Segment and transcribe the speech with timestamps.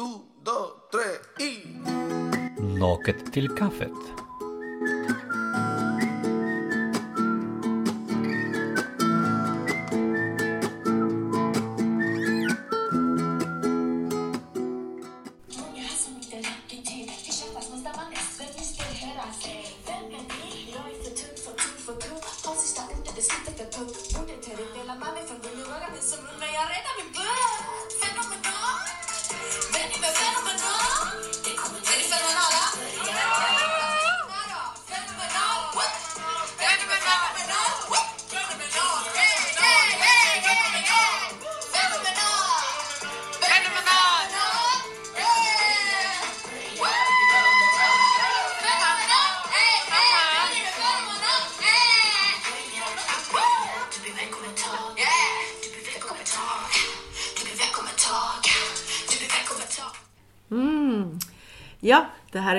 [0.00, 1.58] Un, dos, tre, y...
[2.78, 3.92] Locket till kaffet.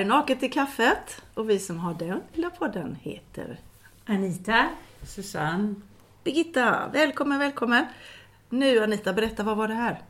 [0.02, 3.60] Är Naket i kaffet och vi som har den lilla podden heter
[4.06, 4.68] Anita,
[5.06, 5.74] Susanne.
[6.24, 6.88] Birgitta.
[6.92, 7.84] Välkommen, välkommen!
[8.48, 10.02] Nu Anita, berätta, vad var det här?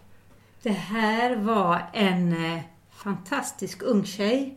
[0.63, 4.57] Det här var en eh, fantastisk ung tjej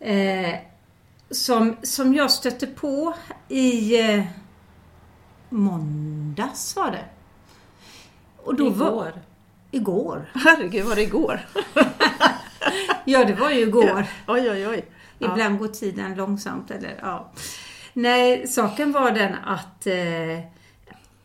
[0.00, 0.54] eh,
[1.30, 3.14] som, som jag stötte på
[3.48, 4.24] i eh,
[5.48, 7.04] måndags var det.
[8.36, 9.12] Och då Var, Igår.
[9.70, 10.30] igår.
[10.34, 11.40] Herregud, var det igår?
[13.06, 14.06] Ja, det var ju igår.
[14.26, 14.84] Oj, oj, oj.
[15.18, 15.32] Ja.
[15.32, 16.70] Ibland går tiden långsamt.
[16.70, 17.32] Eller, ja.
[17.92, 20.40] Nej, saken var den att eh,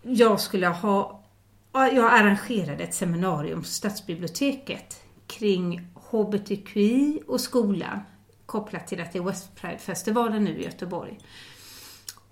[0.02, 1.24] jag skulle ha...
[1.74, 8.00] ja, Jag arrangerade ett seminarium på Stadsbiblioteket kring HBTQI och skolan
[8.46, 11.18] kopplat till att det är West Pride-festivalen nu i Göteborg.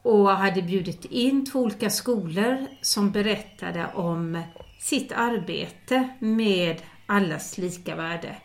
[0.02, 4.42] Och hade bjudit in två olika skolor som berättade om
[4.80, 8.36] sitt arbete med allas lika värde.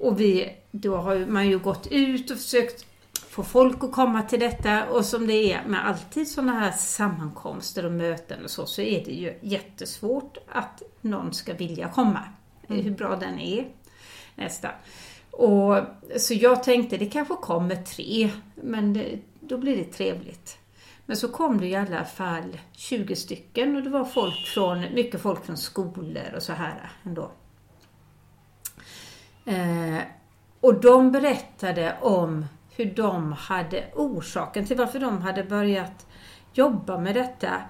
[0.00, 2.86] Och vi, då har man ju gått ut och försökt
[3.28, 7.86] få folk att komma till detta och som det är med alltid sådana här sammankomster
[7.86, 12.20] och möten och så, så är det ju jättesvårt att någon ska vilja komma.
[12.66, 13.68] Hur bra den är
[14.34, 14.70] nästan.
[15.30, 15.76] Och,
[16.16, 20.58] så jag tänkte det kanske kommer tre, men det, då blir det trevligt.
[21.06, 25.20] Men så kom det i alla fall 20 stycken och det var folk från, mycket
[25.20, 27.30] folk från skolor och så här ändå.
[29.44, 29.98] Eh,
[30.60, 32.46] och de berättade om
[32.76, 36.06] hur de hade orsaken till varför de hade börjat
[36.52, 37.62] jobba med detta.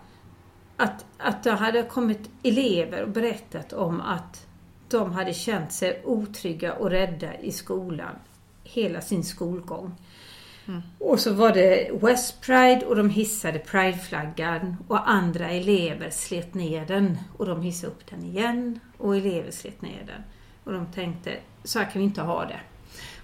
[0.77, 4.47] Att, att det hade kommit elever och berättat om att
[4.89, 8.15] de hade känt sig otrygga och rädda i skolan
[8.65, 9.95] hela sin skolgång.
[10.99, 16.87] Och så var det West Pride och de hissade Prideflaggan och andra elever slet ner
[16.87, 20.23] den och de hissade upp den igen och elever slet ner den.
[20.65, 22.61] Och de tänkte, så här kan vi inte ha det.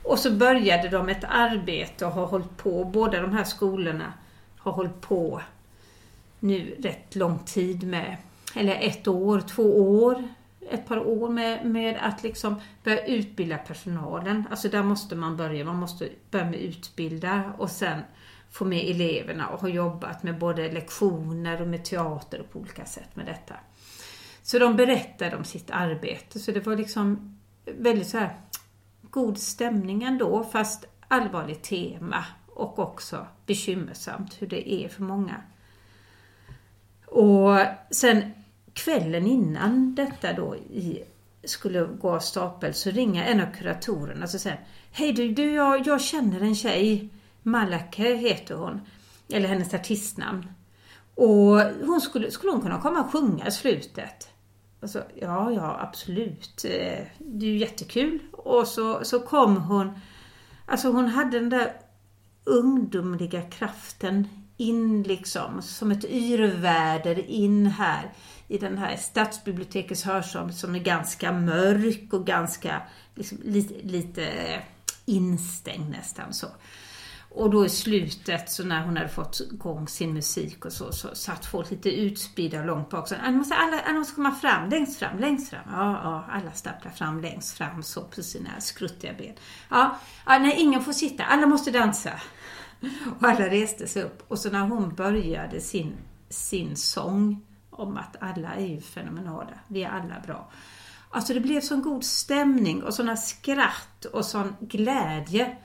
[0.02, 4.12] Och så började de ett arbete och har hållit på, båda de här skolorna
[4.58, 5.42] har hållit på
[6.40, 8.16] nu rätt lång tid med,
[8.54, 10.28] eller ett år, två år,
[10.70, 14.44] ett par år med, med att liksom börja utbilda personalen.
[14.50, 18.00] Alltså där måste man börja, man måste börja med utbilda och sen
[18.50, 22.84] få med eleverna och ha jobbat med både lektioner och med teater och på olika
[22.84, 23.54] sätt med detta.
[24.42, 27.35] Så de berättade om sitt arbete, så det var liksom
[27.66, 28.36] väldigt så här
[29.10, 35.42] god stämning ändå, fast allvarligt tema och också bekymmersamt hur det är för många.
[37.06, 37.58] Och
[37.90, 38.32] sen
[38.72, 41.04] kvällen innan detta då i,
[41.44, 44.60] skulle gå av stapel så ringer en av kuratorerna och säger
[44.92, 47.08] Hej du, du jag, jag känner en tjej,
[47.42, 48.80] Malake heter hon,
[49.28, 50.46] eller hennes artistnamn.
[51.14, 54.28] Och hon skulle, skulle hon kunna komma och sjunga i slutet?
[54.88, 56.64] Så, ja, ja, absolut.
[56.64, 58.18] Eh, det är ju jättekul.
[58.32, 60.00] Och så, så kom hon,
[60.66, 61.72] alltså hon hade den där
[62.44, 68.12] ungdomliga kraften in liksom, som ett yrväder in här
[68.48, 72.82] i den här stadsbibliotekets hörsal som är ganska mörk och ganska
[73.14, 74.28] liksom, lite, lite
[75.04, 76.46] instängd nästan så.
[77.36, 81.14] Och då i slutet, så när hon hade fått igång sin musik och så, så
[81.14, 83.08] satt folk lite utspridda långt bak.
[83.08, 85.62] Så, ah, måste alla, alla måste komma fram, längst fram, längst fram.
[85.66, 89.34] Ja, ja, alla stapplar fram längst fram så på sina skruttiga ben.
[89.70, 92.10] Ja, ja, nej, ingen får sitta, alla måste dansa.
[93.20, 94.24] Och alla reste sig upp.
[94.28, 95.96] Och så när hon började sin,
[96.28, 100.50] sin sång om att alla är ju fenomenala, vi är alla bra.
[101.10, 105.56] Alltså det blev sån god stämning och såna skratt och sån glädje.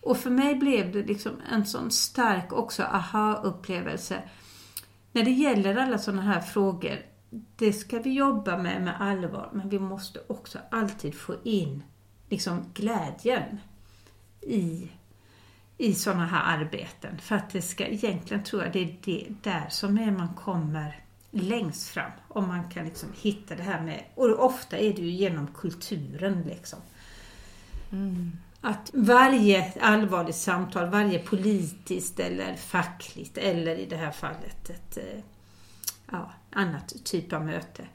[0.00, 4.22] Och för mig blev det liksom en sån stark också aha-upplevelse.
[5.12, 6.98] När det gäller alla sådana här frågor
[7.30, 11.82] det ska vi jobba med med allvar, men vi måste också alltid få in
[12.28, 13.58] liksom glädjen
[14.40, 14.90] i,
[15.78, 17.18] i sådana här arbeten.
[17.18, 21.04] För att det ska, egentligen tror jag det är det där som är man kommer
[21.30, 22.10] längst fram.
[22.28, 26.42] Om man kan liksom hitta det här med, och ofta är det ju genom kulturen
[26.42, 26.78] liksom.
[27.92, 28.32] Mm.
[28.60, 35.20] Att varje allvarligt samtal, varje politiskt eller fackligt eller i det här fallet ett eh,
[36.10, 37.86] ja, annat typ av möte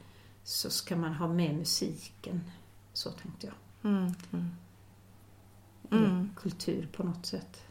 [0.44, 2.50] så ska man ha med musiken.
[2.92, 3.90] Så tänkte jag.
[3.92, 4.14] Mm.
[4.32, 4.50] Mm.
[5.90, 6.30] Mm.
[6.36, 7.62] kultur på något sätt.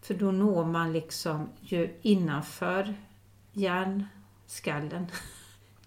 [0.00, 2.94] För då når man liksom ju innanför
[3.52, 5.06] hjärnskallen.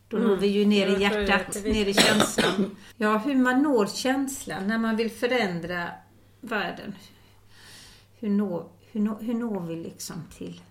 [0.07, 2.75] Då når vi ju ner i hjärtat, ner i känslan.
[2.97, 5.89] Ja, hur man når känslan när man vill förändra
[6.41, 6.95] världen.
[8.19, 10.61] Hur når, hur når, hur når vi liksom till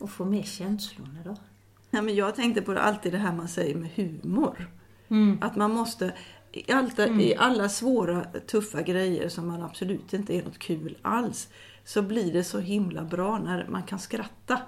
[0.00, 1.36] att få med känslorna då?
[1.90, 4.70] Ja, men jag tänkte på det, alltid det här man säger med humor.
[5.08, 5.38] Mm.
[5.40, 6.12] Att man måste,
[6.52, 11.48] i, allt, i alla svåra, tuffa grejer som man absolut inte är något kul alls,
[11.84, 14.60] så blir det så himla bra när man kan skratta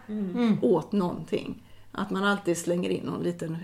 [0.63, 1.63] åt någonting.
[1.93, 3.59] Att man alltid slänger in någon liten,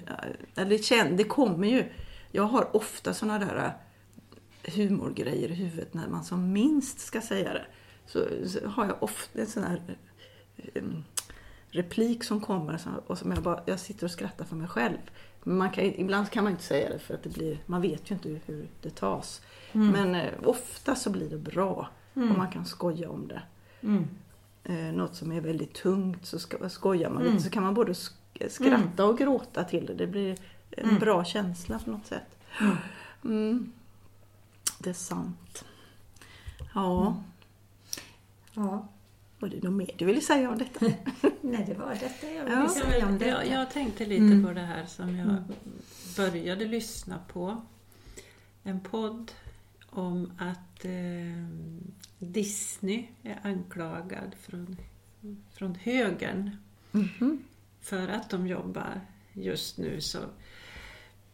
[0.54, 1.84] eller känn, det kommer ju.
[2.30, 3.72] Jag har ofta såna där
[4.64, 7.64] humorgrejer i huvudet när man som minst ska säga det.
[8.06, 9.96] Så, så har jag ofta en sån här
[10.74, 10.82] eh,
[11.70, 14.96] replik som kommer och som jag bara, jag sitter och skrattar för mig själv.
[15.42, 18.10] Men man kan, ibland kan man inte säga det för att det blir, man vet
[18.10, 19.42] ju inte hur det tas.
[19.92, 23.42] Men eh, ofta så blir det bra om man kan skoja om det.
[23.82, 24.04] Mm.
[24.64, 27.92] Eh, något som är väldigt tungt så ska, skojar man lite så kan man både
[27.92, 29.94] sk- skratta och gråta till det.
[29.94, 30.36] Det blir
[30.70, 32.38] en bra känsla på något sätt.
[34.82, 34.84] Mm.
[34.84, 35.64] Det är sant.
[36.74, 37.22] Ja,
[38.54, 38.88] Ja.
[39.38, 40.86] var det något mer du ville säga om detta?
[41.40, 42.42] Nej, det var detta jag Ja.
[42.44, 43.26] ville Ja, säga om detta.
[43.30, 44.44] jag, jag tänkte lite Mm.
[44.46, 45.42] på det här som jag
[46.16, 47.62] började lyssna på.
[48.62, 49.32] En podd
[49.90, 51.46] om att eh,
[52.18, 54.76] Disney är anklagad från,
[55.54, 56.50] från högern
[57.80, 59.00] för att de jobbar
[59.32, 60.18] just nu så,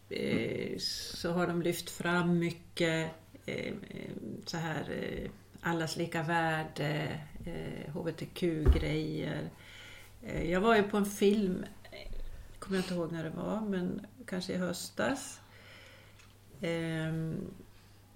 [0.09, 3.11] eh, så har de lyft fram mycket
[4.45, 5.29] så här eh,
[5.61, 9.49] allas lika värde, eh, HBTQ-grejer.
[10.23, 12.11] Eh, jag var ju på en film, eh,
[12.59, 15.39] kommer jag inte ihåg när det var, men kanske i höstas.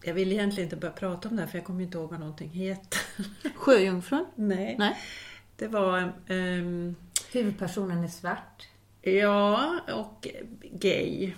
[0.05, 2.19] Jag vill egentligen inte börja prata om det här för jag kommer inte ihåg vad
[2.19, 3.01] någonting heter.
[3.55, 4.25] Sjöjungfrun?
[4.35, 4.75] Nej.
[4.79, 4.97] Nej.
[5.55, 6.95] Det var ehm,
[7.33, 8.67] Huvudpersonen är svart.
[9.01, 10.27] Ja, och
[10.61, 11.33] gay.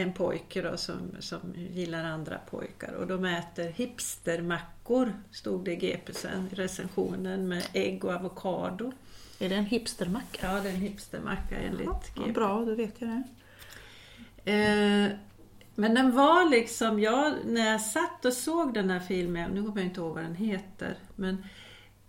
[0.00, 2.92] En pojke då som, som gillar andra pojkar.
[2.92, 8.92] Och de äter hipstermackor, stod det i GP sen, i recensionen, med ägg och avokado.
[9.38, 10.46] Är det en hipstermacka?
[10.54, 12.32] Ja, det är en hipstermacka enligt Ja, GP.
[12.32, 13.22] bra, då vet jag det.
[14.52, 15.10] Eh,
[15.74, 19.76] men den var liksom, jag, när jag satt och såg den här filmen, nu kommer
[19.76, 21.44] jag inte ihåg vad den heter, men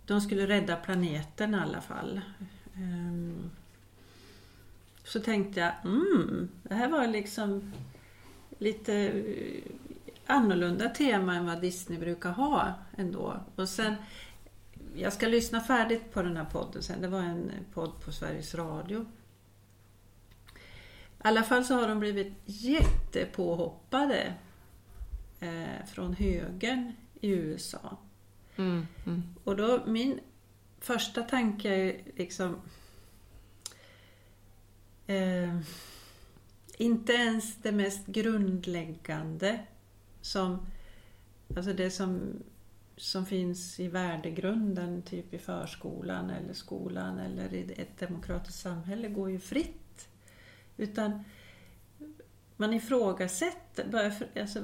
[0.06, 2.20] de skulle rädda planeten i alla fall.
[2.76, 3.50] Ehm,
[5.10, 7.72] så tänkte jag, mm, det här var liksom
[8.58, 9.62] lite eh,
[10.26, 13.40] annorlunda tema än vad Disney brukar ha ändå.
[13.56, 13.94] Och sen,
[14.94, 18.54] jag ska lyssna färdigt på den här podden sen, det var en podd på Sveriges
[18.54, 19.00] Radio.
[19.00, 19.06] I
[21.18, 24.34] alla fall så har de blivit jättepåhoppade
[25.40, 27.96] eh, från högern i USA.
[28.56, 29.22] Mm, mm.
[29.44, 30.20] Och då min
[30.80, 32.56] första tanke är liksom...
[35.10, 35.58] Eh,
[36.76, 39.60] inte ens det mest grundläggande
[40.20, 40.66] som...
[41.56, 42.42] Alltså det som,
[42.96, 49.30] som finns i värdegrunden, typ i förskolan eller skolan eller i ett demokratiskt samhälle, går
[49.30, 50.08] ju fritt.
[50.76, 51.24] Utan
[52.56, 54.62] man ifrågasätter, för, alltså,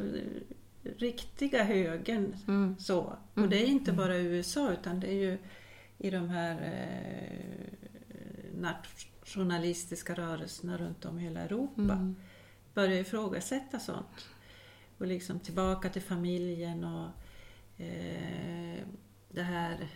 [0.83, 2.77] riktiga högern Mm.
[2.79, 3.17] så.
[3.35, 5.39] Och det är inte bara i USA utan det är ju
[5.99, 7.76] i de här eh,
[8.57, 11.83] nationalistiska rörelserna runt om i hela Europa.
[11.83, 12.17] Mm.
[12.75, 14.29] Börjar ifrågasätta sånt.
[14.99, 17.09] Och liksom tillbaka till familjen och
[17.83, 18.81] eh,
[19.29, 19.89] det här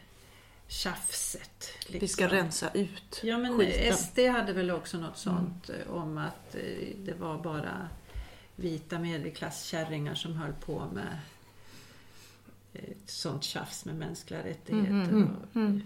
[0.70, 1.68] tjafset.
[1.80, 2.00] Liksom.
[2.00, 3.96] Vi ska rensa ut Ja men skiten.
[3.96, 7.88] SD hade väl också något sånt eh, om att eh, det var bara
[8.56, 11.18] vita medelklasskärringar som höll på med
[12.72, 14.92] eh, sånt tjafs med mänskliga rättigheter.
[14.92, 15.82] Mm, och, mm.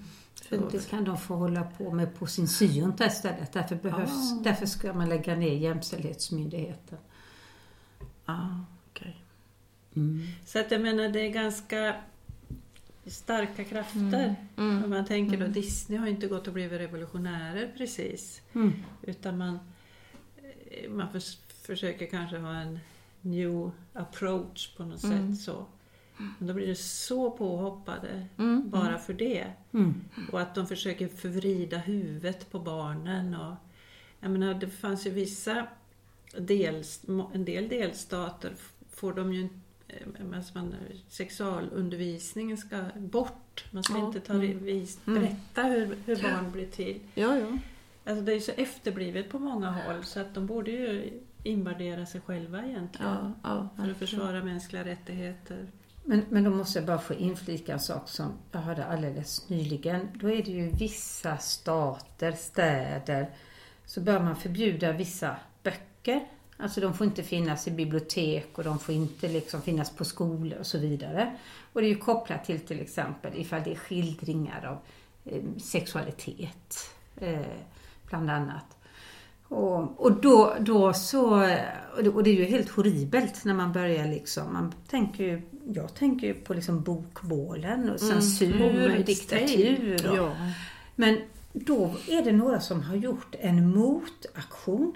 [0.72, 3.52] Det kan de få hålla på med på sin syjunta istället.
[3.52, 6.98] Därför, behövs, därför ska man lägga ner Jämställdhetsmyndigheten.
[8.24, 8.48] Ah,
[8.90, 9.16] okej.
[10.46, 11.96] Så att jag menar det är ganska
[13.06, 14.36] starka krafter.
[14.56, 18.40] Om man tänker då Disney har inte gått och blivit revolutionärer precis.
[18.52, 18.72] Mm.
[19.02, 19.58] Utan man,
[20.70, 22.78] eh, man förs- försöker kanske ha en
[23.20, 25.36] new approach på något Mm.
[25.36, 25.66] sätt så.
[26.16, 28.70] Men då blir det så påhoppade Mm.
[28.70, 29.46] bara för det.
[29.72, 29.94] Mm.
[30.32, 33.34] Och att de försöker förvrida huvudet på barnen.
[33.34, 33.54] Och,
[34.20, 35.66] jag menar, det fanns ju vissa
[36.38, 37.02] dels,
[37.34, 38.52] en del delstater
[38.90, 39.48] får de ju
[39.88, 40.74] eh, alltså man,
[41.08, 43.64] sexualundervisningen ska bort.
[43.70, 44.64] Man ska Ja, inte ta, mm.
[44.64, 45.20] vis, Mm.
[45.22, 47.00] berätta hur, hur barn blir till.
[47.14, 47.58] Ja, ja.
[48.06, 52.06] Alltså det är ju så efterblivet på många håll så att de borde ju invadera
[52.06, 53.12] sig själva egentligen.
[53.42, 55.66] ja, ja För att försvara mänskliga rättigheter.
[56.06, 60.08] Men, men då måste jag bara få inflika en sak som jag hörde alldeles nyligen.
[60.14, 63.30] Då är det ju vissa stater, städer,
[63.86, 66.28] så bör man förbjuda vissa böcker.
[66.56, 70.58] Alltså de får inte finnas i bibliotek och de får inte liksom finnas på skolor
[70.58, 71.36] och så vidare.
[71.72, 74.78] Och det är ju kopplat till till exempel ifall det är skildringar av
[75.32, 77.40] eh, sexualitet, eh,
[78.08, 78.76] bland annat.
[79.54, 81.30] Och, och då, då så,
[81.96, 85.94] och det, och är ju helt horribelt när man börjar liksom, man tänker ju, jag
[85.94, 90.10] tänker ju på liksom bokbålen och censur och Handmaid's diktatur.
[90.10, 90.36] Och, ja.
[90.96, 91.18] men
[91.52, 94.94] då är det några som har gjort en motaktion.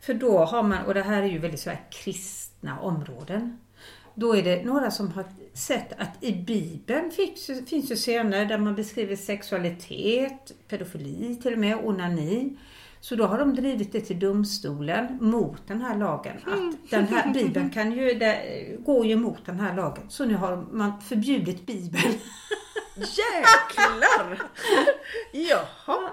[0.00, 3.58] För då har man, och det här är ju väldigt så kristna områden.
[4.14, 5.24] Då är det några som har
[5.54, 11.58] sett att i Bibeln finns, finns ju scener där man beskriver sexualitet, pedofili till och
[11.58, 12.56] med, onani.
[13.04, 16.36] Så då har de drivit det till domstolen mot den här lagen.
[16.46, 18.42] Att den här Bibeln kan ju, det,
[18.78, 20.04] går ju emot den här lagen.
[20.08, 22.14] Så nu har man förbjudit Bibeln.
[22.96, 24.42] Jäklar!
[25.32, 26.10] Jaha.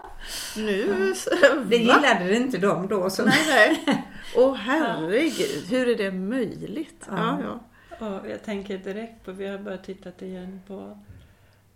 [0.57, 1.13] Nu...
[1.65, 3.09] Det gillade inte de då.
[3.09, 3.45] Så Nej,
[3.85, 4.07] nej.
[4.35, 7.07] Åh herregud, hur är det möjligt?
[7.09, 7.59] Ja, ja.
[8.07, 10.97] Och jag tänker direkt på, vi har börjat titta igen på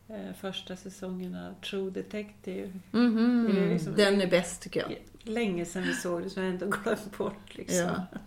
[0.08, 2.80] eh, första säsongen av True Detective.
[2.92, 3.50] Mhm.
[3.56, 4.96] Det är liksom- Den är bäst tycker jag.
[5.34, 7.78] Länge sedan vi såg det så jag har ändå glömt bort liksom.
[7.78, 8.06] Ja.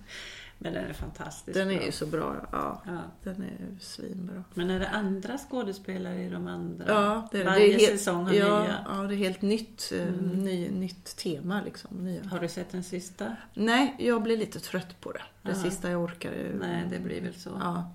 [0.60, 1.86] Men den är fantastisk Den är bra.
[1.86, 2.48] ju så bra.
[2.52, 2.98] Ja, Ja.
[3.24, 4.44] den är svinbra.
[4.54, 6.84] Men är det andra skådespelare i de andra?
[6.88, 8.84] Ja, det, Varje det är helt, säsong har ja, nya.
[8.88, 10.14] Ja, det är helt nytt, eh, Mm.
[10.44, 12.04] ny, nytt tema liksom.
[12.04, 12.24] Nya.
[12.24, 13.36] Har du sett den sista?
[13.54, 15.22] Nej, jag blir lite trött på det.
[15.42, 15.62] Det Aha.
[15.62, 16.32] sista jag orkar.
[16.32, 17.50] är- Nej, det blir väl så.
[17.60, 17.92] Ja.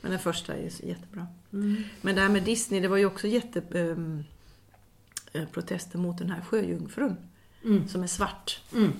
[0.00, 1.26] Men den första är jättebra.
[1.52, 1.84] Mm.
[2.00, 3.62] Men det här med Disney, det var ju också jätte...
[3.80, 4.24] ehm,
[5.32, 5.44] eh,
[5.98, 7.16] mot den här sjöjungfrun
[7.64, 7.88] Mm.
[7.88, 8.60] som är svart.
[8.72, 8.92] Mm.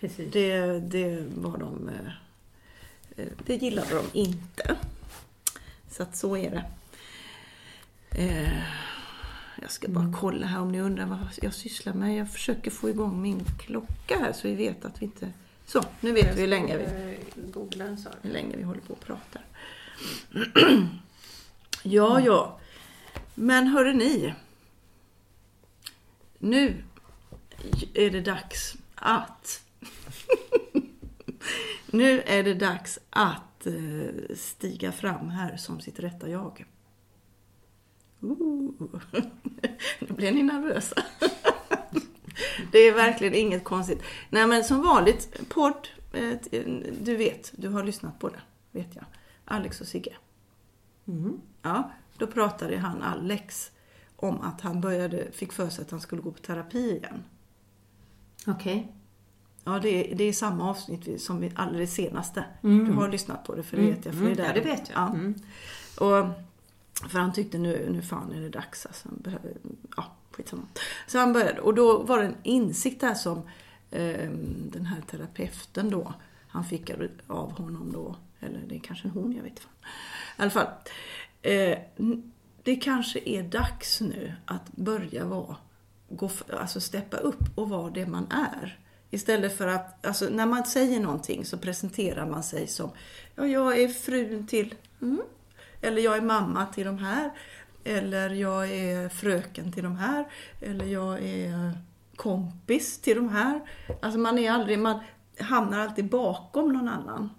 [0.00, 0.32] Precis.
[0.32, 1.88] Det, det var de...
[1.88, 2.12] eh,
[3.16, 4.76] eh, Det gillade de inte.
[5.90, 6.64] Så att så är det.
[8.10, 8.62] Eh,
[9.62, 12.16] Jag ska bara kolla här om ni undrar vad jag sysslar med.
[12.16, 15.32] Jag försöker få igång min klocka här så vi vet att vi inte...
[15.66, 17.18] Så, nu vet vi hur länge vi, Eh,
[18.22, 19.42] hur länge vi håller på och pratar.
[21.82, 22.58] Ja, ja.
[23.34, 24.34] Men hörru ni.
[26.38, 26.84] Nu
[27.94, 29.64] är det dags att...
[31.86, 36.64] nu är det dags att eh, stiga fram här som sitt rätta jag.
[38.20, 39.00] Ooh.
[39.98, 41.02] nu blir ni nervösa.
[42.72, 44.02] det är verkligen inget konstigt.
[44.30, 46.60] Nej men som vanligt, podd, eh,
[47.00, 48.40] du vet, du har lyssnat på det,
[48.72, 49.04] vet jag.
[49.48, 50.16] Alex och Sigge.
[51.08, 51.40] Mm.
[51.62, 53.70] Ja, då pratade han, Alex,
[54.16, 57.24] om att han började, fick för sig att han skulle gå på terapi igen.
[58.46, 58.92] Okej.
[59.64, 62.44] Ja, det är, det är samma avsnitt som vi alldeles senaste.
[62.62, 62.84] Mm.
[62.84, 64.14] Du har lyssnat på det, för det vet jag.
[64.14, 64.98] För det är där Ja, det vet jag.
[64.98, 65.08] Ja.
[65.08, 65.34] Mm.
[66.00, 66.26] Och,
[67.10, 68.86] för han tyckte nu, nu fan är det dags.
[68.86, 69.52] Alltså, han behöver,
[69.96, 70.62] ja, skitsamma.
[71.06, 71.60] Så han började.
[71.60, 73.38] Och då var det en insikt där som
[73.90, 74.30] eh,
[74.72, 76.14] den här terapeuten då,
[76.48, 76.90] han fick
[77.26, 78.16] av honom då.
[78.40, 79.62] Eller det är kanske en hon, jag vet inte.
[79.62, 80.66] I alla fall.
[81.42, 81.78] Eh,
[82.62, 85.56] det kanske är dags nu att börja vara,
[86.08, 88.78] gå, alltså steppa upp och vara det man är.
[89.10, 92.90] Istället för att, alltså när man säger någonting så presenterar man sig som,
[93.34, 95.22] ja jag är frun till, mm,
[95.80, 97.30] eller jag är mamma till de här,
[97.84, 100.26] eller jag är fröken till de här,
[100.60, 101.78] eller jag är
[102.16, 103.60] kompis till de här.
[104.02, 105.00] Alltså man är aldrig, man
[105.40, 107.30] hamnar alltid bakom någon annan.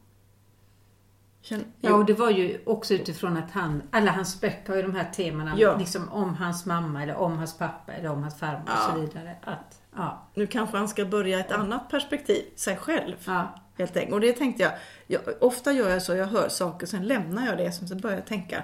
[1.81, 4.95] Ja, och det var ju också utifrån att han, alla hans böcker har ju de
[4.95, 5.77] här temana, Ja.
[5.77, 8.87] liksom om hans mamma eller om hans pappa eller om hans farmor Ja.
[8.87, 9.35] och så vidare.
[9.41, 13.15] Att, ja, Nu kanske han ska börja ett annat perspektiv, sig själv.
[13.25, 14.13] ja, Helt enkelt.
[14.13, 14.71] Och det tänkte jag,
[15.07, 18.25] jag, ofta gör jag så, jag hör saker, sen lämnar jag det, sen börjar jag
[18.25, 18.63] tänka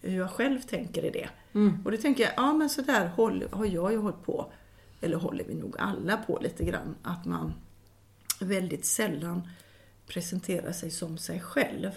[0.00, 1.28] hur jag själv tänker i det.
[1.54, 1.82] Mm.
[1.84, 4.52] Och då tänker jag, ja men så där håll, har jag ju hållit på,
[5.00, 7.54] eller håller vi nog alla på lite grann, att man
[8.40, 9.48] väldigt sällan
[10.06, 11.90] presenterar sig som sig själv.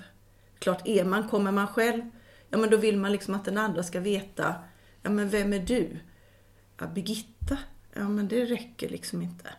[0.59, 2.01] Klart, är man, kommer man själv,
[2.49, 4.55] ja men då vill man liksom att den andra ska veta,
[5.01, 5.97] ja men vem är du?
[6.79, 7.57] Ja, Birgitta,
[7.93, 9.49] ja men det räcker liksom inte.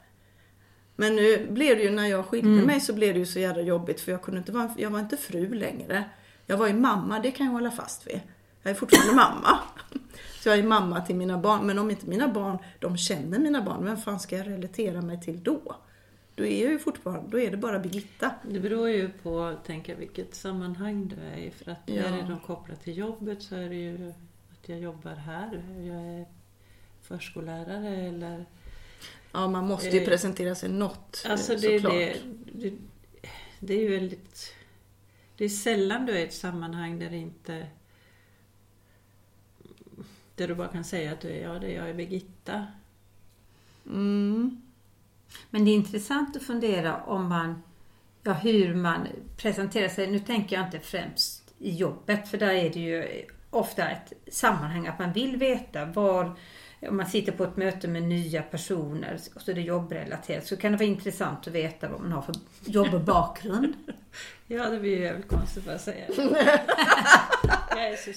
[0.96, 2.64] Men nu blev det ju när jag skilde Mm.
[2.64, 4.98] mig så blev det ju så jävla jobbigt för jag kunde inte vara, jag var
[5.00, 6.04] inte fru längre.
[6.46, 8.20] Jag var ju mamma, det kan jag hålla fast vid.
[8.62, 9.58] Jag är fortfarande mamma.
[10.42, 11.66] Så jag är mamma till mina barn.
[11.66, 15.20] Men om inte mina barn, de känner mina barn, vem fan ska jag relatera mig
[15.20, 15.76] till då?
[16.36, 18.34] Då är jag ju fortfarande, då är det bara Birgitta.
[18.42, 21.50] Det beror ju på tänker jag, vilket sammanhang du är i.
[21.50, 21.94] För att Ja.
[21.94, 24.12] är det de kopplat till jobbet så är det ju
[24.52, 25.64] att jag jobbar här.
[25.78, 26.26] Jag är
[27.02, 28.46] förskollärare eller...
[29.32, 31.92] Ja, man måste ju Eh, presentera sig något Alltså eh, det, såklart.
[31.92, 32.16] det,
[32.52, 32.74] det,
[33.60, 34.54] det är ju väldigt...
[35.36, 37.66] Det är sällan du är i ett sammanhang där det inte...
[40.34, 42.66] Där du bara kan säga att du är, ja, det är jag är Birgitta.
[43.86, 44.62] Mm.
[45.50, 47.62] Men det är intressant att fundera om man,
[48.22, 50.06] ja, hur man presenterar sig.
[50.06, 54.86] Nu tänker jag inte främst i jobbet, för där är det ju ofta ett sammanhang
[54.86, 56.36] att man vill veta var,
[56.88, 60.56] om man sitter på ett möte med nya personer och så är det jobbrelaterat, så
[60.56, 62.34] kan det vara intressant att veta vad man har för
[62.64, 63.74] jobbbakgrund.
[64.48, 66.06] Ja, det blir ju jävligt konstigt vad jag säger.
[66.16, 66.60] jag är.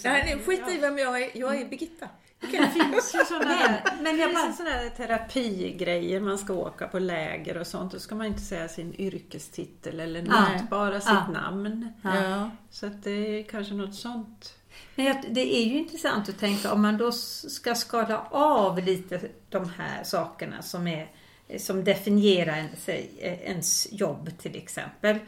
[0.03, 1.29] Nej, nej, skit i vem jag är.
[1.33, 2.07] Jag är Birgitta.
[2.41, 7.58] Det finns ju sådana där, Men- jag bara- där terapigrejer, man ska åka på läger
[7.58, 7.91] och sånt.
[7.91, 10.65] Då ska man inte säga sin yrkestitel eller något, Nej.
[10.69, 11.27] bara sitt Ja.
[11.34, 11.93] namn.
[12.03, 12.50] Ja.
[12.72, 14.53] Så att det är kanske något sånt.
[14.96, 19.69] Men det är ju intressant att tänka om man då ska skala av lite de
[19.77, 21.10] här sakerna som, är,
[21.58, 25.19] som definierar en, sig, eh, ens jobb till exempel.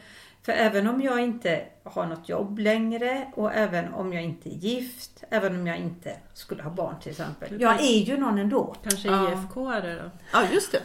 [0.42, 4.54] För även om jag inte har något jobb längre och även om jag inte är
[4.54, 7.60] gift, även om jag inte skulle ha barn till exempel.
[7.60, 8.76] Jag är ju någon ändå.
[8.82, 9.30] Kanske Ja.
[9.30, 10.10] IFK-are då?
[10.32, 10.82] ja, just det.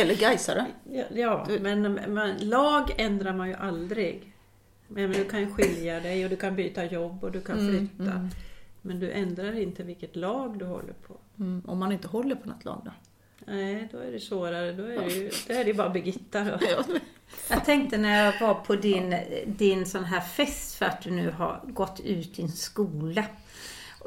[0.00, 0.66] Eller Gaisare.
[0.84, 4.32] Ja, ja men man, lag ändrar man ju aldrig.
[4.88, 8.28] Men du kan skilja dig och du kan byta jobb och du kan flytta.
[8.82, 11.16] Men du ändrar inte vilket lag du håller på.
[11.38, 11.62] Mm.
[11.66, 12.90] Om man inte håller på något lag då.
[13.46, 14.72] Nej, då är det svårare.
[14.72, 16.58] Då är det ju då är det bara Birgitta då.
[17.50, 21.30] Jag tänkte när jag var på din, din sån här fest för att du nu
[21.30, 23.24] har gått ut din skola.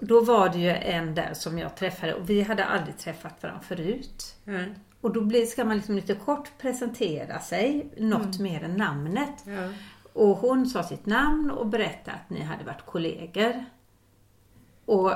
[0.02, 3.62] Då var det ju en där som jag träffade och vi hade aldrig träffat varandra
[3.62, 4.36] förut.
[4.44, 4.60] Ja.
[5.02, 9.44] Och då blir, ska man liksom lite kort presentera sig, något mer än namnet.
[9.46, 9.74] Ja.
[10.14, 13.66] Och hon sa sitt namn och berättade att ni hade varit kollegor.
[14.86, 15.12] Och,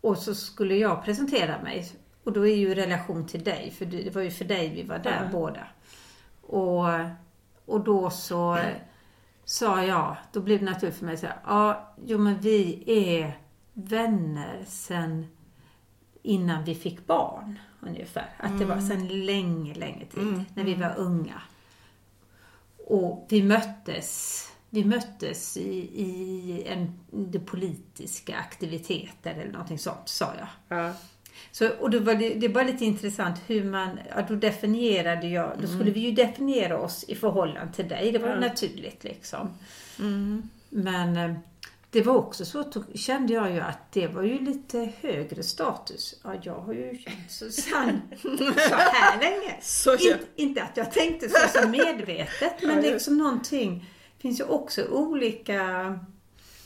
[0.00, 1.92] och så skulle jag presentera mig.
[2.30, 4.98] Och då är ju relation till dig, för det var ju för dig vi var
[4.98, 5.28] där Ja.
[5.32, 5.66] båda.
[6.42, 6.86] Och,
[7.64, 8.58] och då så
[9.44, 13.38] sa jag, då blev det naturligt för mig att säga, ja, jo men vi är
[13.72, 15.26] vänner sen
[16.22, 18.34] innan vi fick barn ungefär.
[18.38, 21.42] Att det var sen länge, länge tid, när vi var unga.
[22.86, 30.32] Och vi möttes, vi möttes i, i en, de politiska aktiviteter eller någonting sånt, sa
[30.38, 30.78] jag.
[30.78, 30.92] Ja.
[31.52, 35.52] Så, och då var det, det var lite intressant hur man, ja, då definierade jag,
[35.60, 38.12] då skulle vi ju definiera oss i förhållande till dig.
[38.12, 38.40] Det var Ja.
[38.40, 39.50] naturligt liksom.
[40.68, 41.34] Men eh,
[41.90, 46.20] det var också så, då kände jag ju att det var ju lite högre status.
[46.24, 48.00] Ja, jag har ju känt Susanne
[48.68, 49.56] så här länge.
[49.60, 50.14] Så ja.
[50.36, 53.78] inte att jag tänkte så, så medvetet, men Ja, liksom någonting.
[54.16, 55.98] Det finns ju också olika...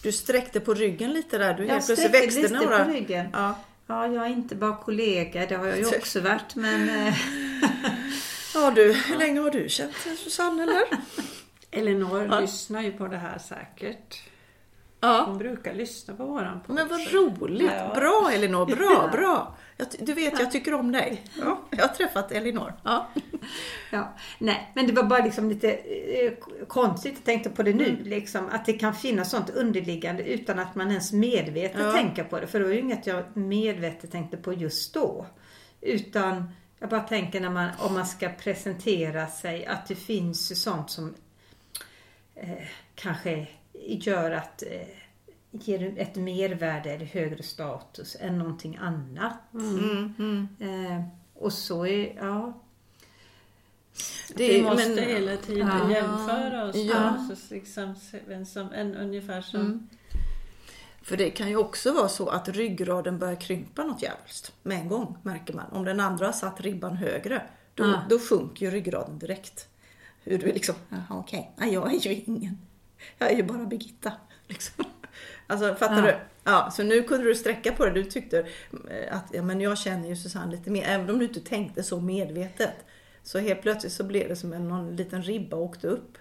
[0.03, 1.55] Du sträckte på ryggen lite där.
[1.55, 2.85] Du Jag helt plötsligt sträckte växte lite några.
[2.85, 3.27] på ryggen.
[3.33, 3.55] Ja.
[3.87, 6.89] Ja, jag är inte bara kollega, det har jag ju också varit, men...
[6.89, 7.15] eh,
[8.55, 10.83] ja du, hur länge har du känt Susanne eller?
[11.71, 12.41] Elinor Ja.
[12.41, 14.23] lyssnar ju på det här säkert.
[15.01, 15.25] Ja.
[15.27, 16.75] Hon brukar lyssna på våran podd.
[16.77, 17.73] Men vad roligt!
[17.79, 17.93] Ja.
[17.95, 19.57] Bra Elinor, bra, bra!
[19.99, 21.23] Du vet, jag tycker om dig.
[21.39, 22.73] Ja, jag har träffat Elinor.
[22.85, 23.09] Ja.
[23.93, 26.33] Ja, nej, men det var bara liksom lite eh,
[26.69, 30.75] konstigt, jag tänkte på det nu, liksom, att det kan finnas sånt underliggande utan att
[30.75, 31.93] man ens medvetet Ja.
[31.93, 32.47] tänker på det.
[32.47, 35.27] För det var ju inget jag medvetet tänkte på just då.
[35.81, 40.91] Utan jag bara tänker när man, om man ska presentera sig, att det finns sånt
[40.91, 41.15] som
[42.35, 42.49] eh,
[42.95, 43.47] kanske
[43.87, 44.89] gör att eh,
[45.61, 49.35] ger ett mervärde eller högre status än någonting annat.
[49.55, 50.49] Mm, mm.
[50.61, 51.03] Eh,
[51.35, 52.53] och så är, ja,
[54.35, 55.91] Det vi är- måste men- hela tiden Ja.
[55.91, 56.77] jämföra oss.
[56.77, 57.29] Ja.
[57.37, 57.95] Så liksom,
[58.47, 59.61] som, en, ungefär som...
[59.61, 59.89] Mm.
[61.03, 64.89] För det kan ju också vara så att ryggraden börjar krympa något jävligt med en
[64.89, 65.67] gång märker man.
[65.73, 67.43] Om den andra har satt ribban högre,
[67.75, 68.01] då, Ja.
[68.11, 69.69] då sjunker ju ryggraden direkt.
[70.23, 70.75] Hur du liksom,
[71.11, 72.59] okej, nej jag är ju ingen.
[73.19, 74.13] Jag är ju bara Birgitta.
[74.47, 74.85] Liksom.
[75.47, 76.03] Alltså fattar Ja.
[76.03, 76.17] du?
[76.45, 77.91] Ja, så nu kunde du sträcka på det.
[77.91, 78.39] Du tyckte
[78.91, 81.83] eh, att ja, men jag känner ju Susanne lite mer, även om du inte tänkte
[81.83, 82.75] så medvetet.
[83.23, 86.19] Så helt plötsligt så blev det som en någon liten ribba åkte upp.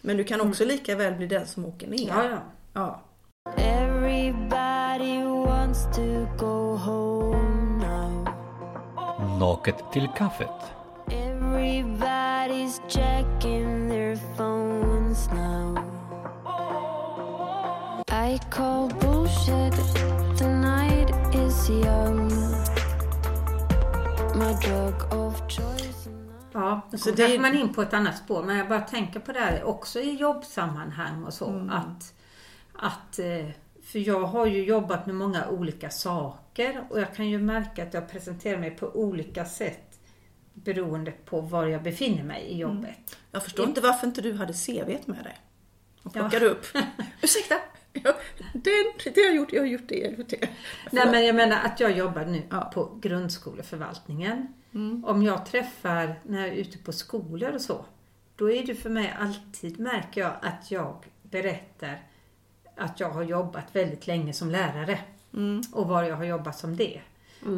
[0.00, 2.08] Men du kan också lika väl bli den som åker ner.
[2.08, 2.42] ja, ja.
[2.72, 3.02] ja.
[3.62, 8.28] Everybody wants to go home now.
[9.38, 10.48] Naket till kaffet.
[18.56, 19.74] Call bullshit.
[20.38, 22.28] The night is young.
[24.38, 26.08] My drug of choice.
[26.52, 28.42] Ja, så det kanske man in på ett annat spår.
[28.42, 31.48] Men jag bara tänker på det här också i jobbsammanhang och så.
[31.48, 31.70] Mm.
[31.70, 32.14] Att,
[32.72, 33.50] att, eh,
[33.84, 37.94] för jag har ju jobbat med många olika saker och jag kan ju märka att
[37.94, 39.98] jag presenterar mig på olika sätt
[40.54, 43.16] beroende på var jag befinner mig i jobbet.
[43.30, 45.36] Jag förstår inte varför inte du hade CVt med dig.
[46.02, 46.20] Och Ja.
[46.20, 46.66] plockade upp.
[47.22, 47.54] Ursäkta,
[48.04, 48.12] ja,
[48.52, 48.70] det,
[49.04, 50.48] det har jag gjort, jag har gjort det, gjort det.
[50.90, 52.70] Nej men jag menar att jag jobbar nu Ja.
[52.74, 54.52] på grundskoleförvaltningen.
[55.04, 57.84] Om jag träffar när jag är ute på skolor och så.
[58.36, 62.02] Då är det för mig alltid, märker jag, att jag berättar
[62.76, 64.98] att jag har jobbat väldigt länge som lärare.
[65.72, 67.00] Och var jag har jobbat som det.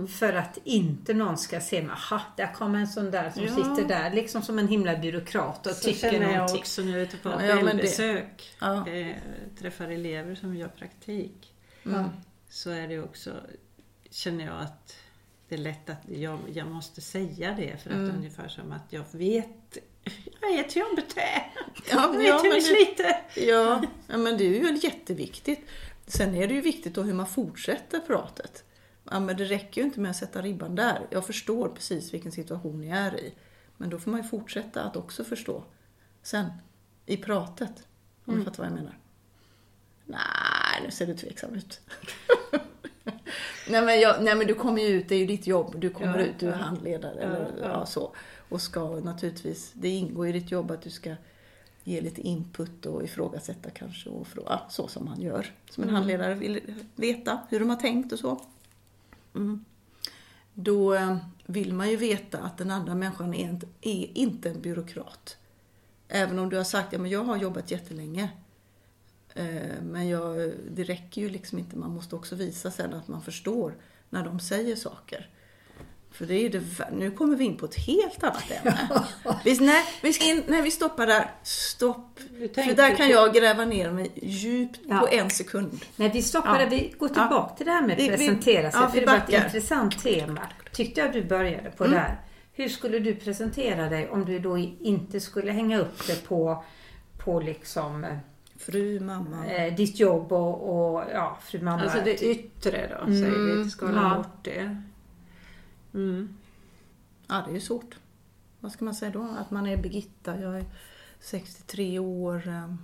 [0.09, 3.49] För att inte någon ska se mig, aha, där kommer en sån där som Ja.
[3.55, 6.59] sitter där, liksom som en himla byråkrat och Så tycker känner jag någonting.
[6.61, 8.55] också när jag är ute på Ja, välbesök.
[8.61, 8.89] Ja.
[8.89, 9.17] Eh,
[9.59, 11.55] träffar elever som gör praktik.
[11.85, 12.05] Mm.
[12.49, 13.31] Så är det också,
[14.11, 14.97] känner jag att
[15.49, 18.17] det är lätt att jag, jag måste säga det för att Mm.
[18.17, 19.79] ungefär som att jag vet,
[20.41, 21.53] jag är ett jobbet här.
[21.91, 23.23] Ja, Jag vet ja, hur men vi det- sliter.
[23.37, 25.61] Ja, ja, men det är ju jätteviktigt.
[26.07, 28.65] Sen är det ju viktigt då hur man fortsätter pratet.
[29.11, 31.07] Ja, men det räcker ju inte med att sätta ribban där.
[31.11, 33.35] Jag förstår precis vilken situation ni är i.
[33.77, 35.65] Men då får man ju fortsätta att också förstå.
[36.23, 36.47] Sen,
[37.07, 37.87] i pratet.
[38.25, 38.99] Om du fattar vad jag menar.
[40.05, 41.81] Nej, nu ser du tveksam ut.
[43.69, 45.81] nej, men jag, nej men du kommer ju ut, det är ju ditt jobb.
[45.81, 47.87] Du kommer Ja, ut, du är handledare eller Ja, ja, ja.
[47.87, 48.15] så.
[48.49, 51.15] Och ska naturligtvis, det ingår i ditt jobb att du ska
[51.85, 55.47] ge lite input och ifrågasätta kanske och fråga, så som man gör.
[55.71, 56.61] Som en handledare vill
[56.95, 58.41] veta hur de har tänkt och så.
[59.35, 59.65] Mm.
[60.55, 64.61] Då eh, vill man ju veta att den andra människan är inte, är inte en
[64.61, 65.37] byråkrat.
[66.09, 68.31] Även om du har sagt, ja jag har jobbat jättelänge.
[69.35, 73.23] Eh, men jag, det räcker ju liksom inte, man måste också visa sen att man
[73.23, 73.77] förstår
[74.11, 75.31] när de säger saker.
[76.11, 78.79] För det är det, vär- nu kommer vi in på ett helt annat ämne.
[79.45, 81.31] vi, nej, vi ska in, nej, vi stoppar där.
[81.43, 82.19] Stopp.
[82.55, 84.99] För där kan på- jag gräva ner mig djupt Ja.
[84.99, 85.81] på en sekund.
[85.97, 86.65] Nej, vi stoppar Ja.
[86.65, 86.71] det.
[86.77, 88.81] Vi går tillbaka till det här med vi- presentera sig.
[88.81, 90.41] ja, för det var ett intressant tema.
[90.73, 92.21] Tyckte jag du började på där.
[92.53, 96.65] Hur skulle du presentera dig om du då inte skulle hänga upp det på,
[97.25, 98.07] på liksom
[98.59, 99.47] Fru, mamma.
[99.47, 101.83] eh, ditt jobb och, och ja, fru mamma.
[101.83, 103.63] Alltså det yttre då, säger vi.
[103.63, 104.17] Vi ska hålla Ja.
[104.17, 104.83] bort det.
[105.95, 106.37] Mm.
[107.27, 107.97] Ja, det är ju svårt.
[108.61, 109.23] Vad ska man säga då?
[109.23, 110.65] Att man är Birgitta, jag är
[111.21, 112.49] 63 år.
[112.49, 112.79] Ehm.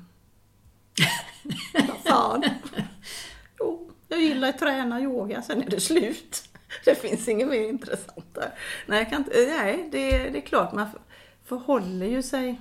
[1.89, 2.45] Vad fan.
[3.59, 6.49] Jo, jag gillar att träna yoga, sen är det slut.
[6.85, 8.59] Det finns inget mer intressant där.
[8.87, 10.87] Nej, jag kan inte, nej det, det är klart, man
[11.45, 12.61] förhåller ju sig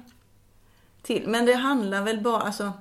[1.01, 1.27] till.
[1.27, 2.71] Men det handlar väl bara, alltså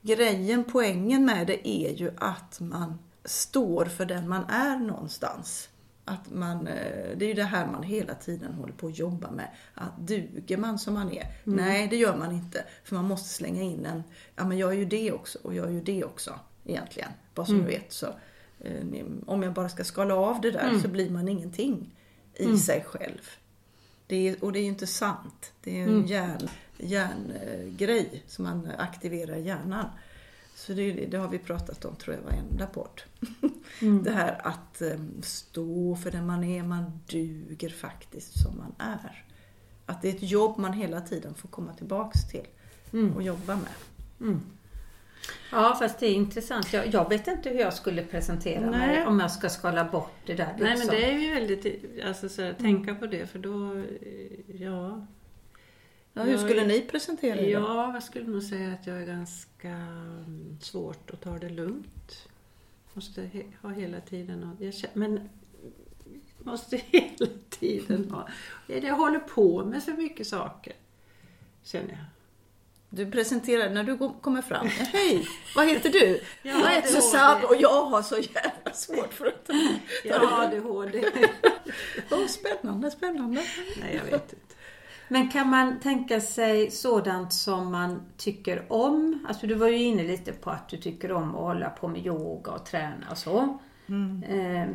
[0.00, 5.68] grejen, poängen med det är ju att man står för den man är någonstans.
[6.08, 9.30] Att man, eh, det är ju det här man hela tiden håller på att jobba
[9.30, 9.48] med.
[9.74, 11.26] Att duger man som man är?
[11.44, 12.64] Nej, det gör man inte.
[12.84, 14.02] För man måste slänga in en,
[14.36, 17.10] ja men jag är ju det också och jag är ju det också egentligen.
[17.34, 18.06] Bara som du vet så,
[18.60, 21.94] eh, om jag bara ska skala av det där så blir man ingenting
[22.34, 23.30] i sig själv.
[24.06, 25.52] Det är, och det är ju inte sant.
[25.60, 29.86] Det är en hjärn, hjärngrej som man aktiverar hjärnan.
[30.54, 33.02] Så det, det har vi pratat om tror jag varenda podd.
[34.04, 39.24] Det här att eh, stå för den man är, man duger faktiskt som man är.
[39.86, 42.46] Att det är ett jobb man hela tiden får komma tillbaks till
[43.14, 44.40] och jobba med.
[45.52, 46.72] Ja, fast det är intressant.
[46.72, 49.06] Jag, jag vet inte hur jag skulle presentera mig Nej.
[49.06, 50.46] om jag ska skala bort det där.
[50.46, 50.94] Nej men liksom.
[50.94, 55.06] det är ju väldigt, alltså så här, tänka på det för då, eh, ja.
[56.12, 57.50] Ja, hur Jag skulle ni presentera er?
[57.50, 62.28] Ja, jag skulle nog säga att jag är ganska mm, svårt att ta det lugnt.
[62.98, 65.28] Måste he- ha hela tiden, och jag men
[66.38, 68.28] måste hela tiden ha,
[68.66, 70.72] jag håller på med så mycket saker.
[71.62, 71.98] Känner jag.
[72.90, 76.20] Du presenterar, när du kommer fram, hej, vad heter du?
[76.42, 77.46] Ja, jag det var Susanne det.
[77.46, 79.48] och jag har så jävla svårt för att
[80.04, 81.04] Jag har ADHD.
[82.10, 83.44] Åh, spännande, spännande.
[83.80, 84.54] Nej, jag vet inte.
[85.08, 89.26] Men kan man tänka sig sådant som man tycker om?
[89.28, 92.06] Alltså du var ju inne lite på att du tycker om att hålla på med
[92.06, 93.58] yoga och träna och så.
[94.28, 94.68] Eh,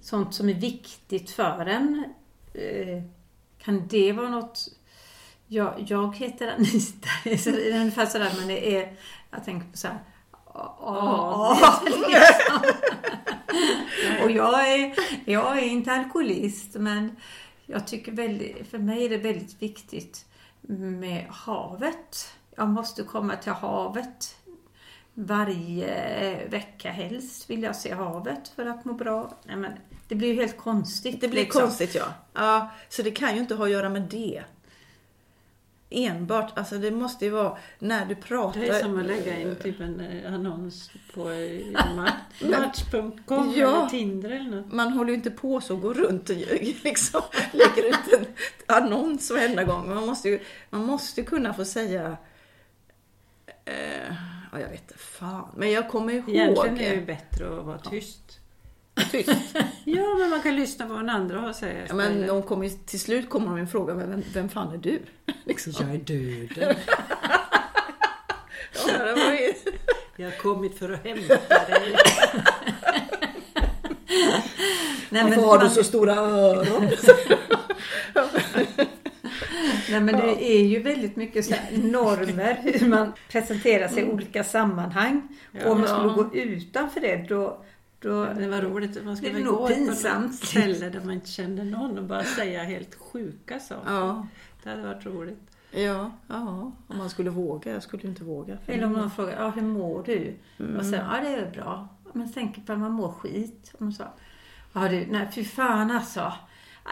[0.00, 2.04] sånt som är viktigt för en.
[2.54, 3.02] Eh,
[3.58, 4.68] kan det vara något...
[5.46, 7.38] Jag, jag heter Anita.
[7.38, 8.92] Så det är ungefär sådär man är...
[9.30, 9.98] Jag tänker på så här...
[10.54, 11.58] Ja,
[14.24, 14.94] och jag är,
[15.24, 17.16] jag är inte alkoholist men
[17.66, 20.26] jag tycker väldigt, för mig är det väldigt viktigt
[20.68, 22.28] med havet.
[22.56, 24.36] Jag måste komma till havet
[25.14, 29.38] varje vecka helst vill jag se havet för att må bra.
[29.44, 29.72] Nej, men
[30.08, 31.20] det blir ju helt konstigt.
[31.20, 31.62] Det blir liksom.
[31.62, 32.06] konstigt ja.
[32.32, 32.70] ja.
[32.88, 34.42] Så det kan ju inte ha att göra med det.
[35.94, 38.60] Enbart, alltså det måste ju vara när du pratar.
[38.60, 43.76] Det är som att lägga in typ en eh, annons på eh, match- match.com Ja.
[43.78, 44.72] eller Tinder eller något.
[44.72, 46.36] Man håller ju inte på så och går runt och
[46.84, 47.20] liksom
[47.52, 48.26] lägger ut en
[48.66, 49.94] annons varenda gång.
[49.94, 52.16] Man måste ju man måste kunna få säga
[53.64, 54.14] eh,
[54.52, 55.48] ja, jag vet fan.
[55.56, 56.28] Men jag kommer ihåg.
[56.28, 58.40] Egentligen är det ju bättre att vara tyst.
[59.10, 59.30] Tyst.
[59.86, 61.84] Ja, men man kan lyssna på vad den andra har att säga.
[61.88, 64.78] Ja, men de kommer ju, till slut kommer de en fråga, vem, vem fan är
[64.78, 64.98] du?
[65.44, 65.72] Liksom.
[65.80, 66.76] Jag är död.
[68.88, 69.52] Ja, det var ju...
[70.16, 71.96] Jag har kommit för att hämta dig.
[75.10, 76.88] Nej, Varför har du så stora öron?
[79.90, 84.44] Nej, men det är ju väldigt mycket så normer hur man presenterar sig i olika
[84.44, 85.28] sammanhang.
[85.64, 87.64] Och om man skulle gå utanför det då,
[88.08, 89.04] då Det var roligt.
[89.04, 90.24] Man skulle gå på pinsamt.
[90.26, 93.92] något ställe där man inte kände någon och bara säga helt sjuka saker.
[93.92, 94.26] Ja,
[94.62, 95.38] Det hade varit roligt.
[95.70, 97.72] ja, ja, om man skulle våga.
[97.72, 98.58] Jag skulle ju inte våga.
[98.66, 100.34] Eller om någon frågar, ja, hur mår du?
[100.78, 101.88] Och säger, ja det är bra.
[102.12, 103.70] Men tänk på att man mår skit.
[103.74, 104.04] Och man sa,
[104.72, 106.32] ja du, nej fy fan alltså.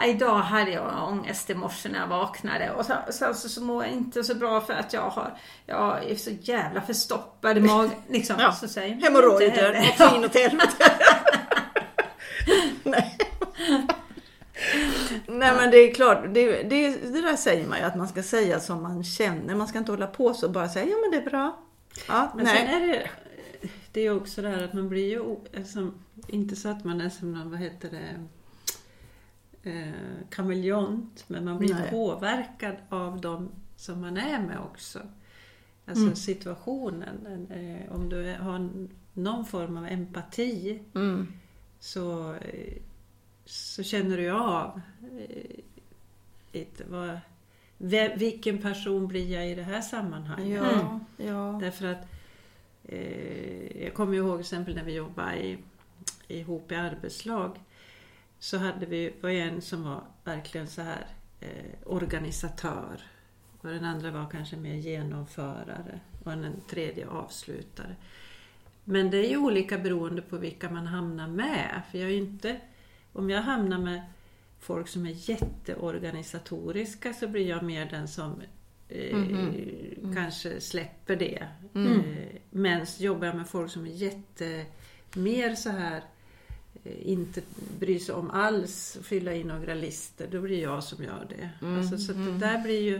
[0.01, 3.83] Idag hade jag ångest i morse när jag vaknade och så, så, så, så mår
[3.83, 7.91] jag inte så bra för att jag har, jag är så jävla förstoppad i magen.
[8.07, 8.35] Liksom.
[8.39, 8.51] Ja.
[8.51, 10.91] Så säger inte Hemorrojder, något så inåt helvete.
[12.83, 13.17] Nej.
[15.27, 18.23] Nej men det är klart, det, det, det där säger man ju att man ska
[18.23, 19.55] säga som man känner.
[19.55, 21.63] Man ska inte hålla på så och bara säga ja men det är bra.
[22.07, 22.57] Ja, Men nej.
[22.57, 23.09] sen är det,
[23.91, 25.91] det är ju också det här att man blir ju, alltså,
[26.27, 28.27] inte så att man är som någon, vad heter det,
[29.63, 29.91] eh,
[30.29, 31.89] kameleont, men man blir Nej.
[31.89, 34.99] påverkad av dem som man är med också.
[35.85, 37.47] Alltså situationen.
[37.51, 38.69] Eh, om du har
[39.13, 41.27] någon form av empati Mm.
[41.79, 42.73] så, eh,
[43.45, 44.81] så känner du av
[45.19, 45.59] eh,
[46.51, 47.19] lite vad,
[47.77, 50.61] ve- vilken person blir jag i det här sammanhanget.
[50.63, 51.57] Ja, ja.
[51.61, 52.05] Därför att
[52.83, 55.57] eh, jag kommer ihåg till exempel när vi jobbade i,
[56.27, 57.59] ihop i arbetslag
[58.43, 61.07] så hade vi, var en som var verkligen så här
[61.39, 63.01] eh, organisatör
[63.61, 67.95] och den andra var kanske mer genomförare och den tredje avslutare.
[68.83, 71.81] Men det är ju olika beroende på vilka man hamnar med.
[71.91, 72.59] För jag är inte,
[73.13, 74.01] om jag hamnar med
[74.59, 78.41] folk som är jätteorganisatoriska så blir jag mer den som
[78.89, 79.17] eh,
[80.15, 81.47] kanske släpper det.
[81.75, 84.65] Eh, men jobbar jag med folk som är jätte,
[85.13, 86.03] mer så här
[87.01, 87.41] inte
[87.79, 91.67] bryr sig om alls fylla i några listor, då blir jag som gör det.
[91.67, 92.99] Alltså, så att det där blir ju...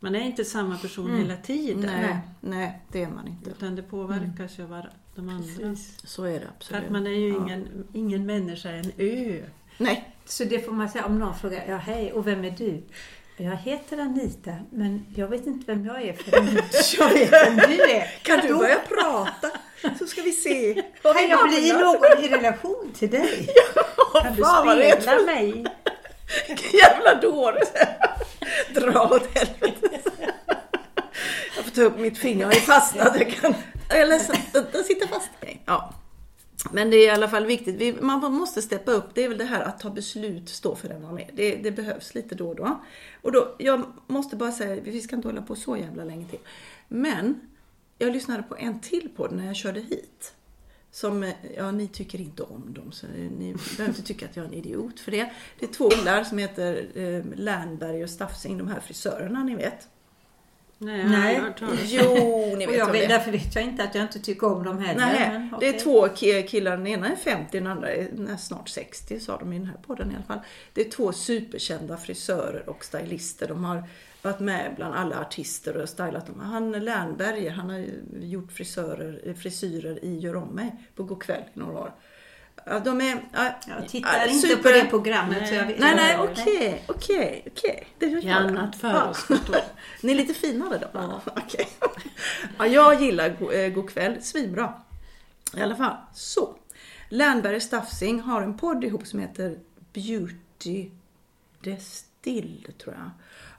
[0.00, 1.80] Man är inte samma person hela tiden.
[1.80, 3.50] Nej, nej, det är man inte.
[3.50, 4.82] Utan det påverkas ju av
[5.14, 5.76] de andra.
[6.04, 6.84] Så är det För absolut.
[6.84, 7.36] att man är ju Ja.
[7.42, 9.42] ingen, ingen människa en ö.
[9.78, 12.82] Nej, Så det får man säga om någon frågar, ja hej, och vem är du?
[13.36, 16.46] Jag heter Anita, men jag vet inte vem jag är förrän
[16.98, 18.22] jag vet vem du är.
[18.22, 19.50] kan du Då börja prata
[19.98, 20.74] så ska vi se.
[21.02, 23.48] Kan jag bli någon i relation till dig?
[24.22, 25.64] Kan du spegla mig?
[26.48, 27.60] Vilken jävla dåre!
[28.74, 30.00] Dra åt helvete.
[31.56, 33.16] Jag får ta upp mitt finger, jag är fastnat.
[33.18, 33.54] Jag, kan,
[33.88, 35.30] jag är ledsen, den, sitter fast.
[35.64, 35.94] Ja.
[36.72, 37.76] Men det är i alla fall viktigt.
[37.76, 39.14] Vi, man måste steppa upp.
[39.14, 41.30] Det är väl det här att ta beslut, stå för den man är.
[41.32, 42.80] Det, det behövs lite då och då.
[43.22, 43.54] Och då.
[43.58, 46.40] Jag måste bara säga, vi ska inte hålla på så jävla länge till.
[46.88, 47.40] Men
[47.98, 50.34] jag lyssnade på en till på när jag körde hit.
[50.90, 54.44] Som, eh, ja ni tycker inte om dem så ni behöver inte tycka att jag
[54.44, 55.30] är en idiot för det.
[55.58, 59.88] Det är två killar som heter eh, Lernberg och Staffsing, de här frisörerna ni vet.
[60.78, 61.40] Nej, Nej.
[61.84, 62.14] Jo,
[62.58, 65.00] ni vet jag vet, därför vet jag inte att jag inte tycker om dem heller.
[65.00, 68.68] Nej, men det är två ki- killar, den ena är 50, den andra är snart
[68.68, 70.40] 60 sa de i den här podden i alla fall.
[70.72, 73.48] Det är två superkända frisörer och stylister.
[73.48, 73.84] De har
[74.24, 76.40] varit med bland alla artister och stylat dem.
[76.40, 77.84] Han Lernberger, han har
[78.20, 81.92] gjort frisörer, frisyrer i Gör om mig på God kväll i några år.
[82.66, 83.24] Ja, De är...
[83.32, 86.84] ja, Jag tittar ja, inte super- på det programmet så jag vet Nej, nej, okej,
[86.88, 87.86] okej, okej.
[87.98, 88.26] Det jag.
[88.36, 89.04] annat för Ja.
[89.10, 89.56] oss förstås.
[90.02, 90.86] Ni är lite finare då?
[90.92, 91.20] Ja.
[91.36, 91.68] Okej.
[92.58, 94.74] Ja, jag gillar Go- eh, God kväll, svinbra.
[95.56, 96.56] I alla fall, så.
[97.08, 99.58] Lernberg Staffsing har en podd ihop som heter
[99.92, 100.90] Beauty
[101.60, 103.10] Destill, tror jag.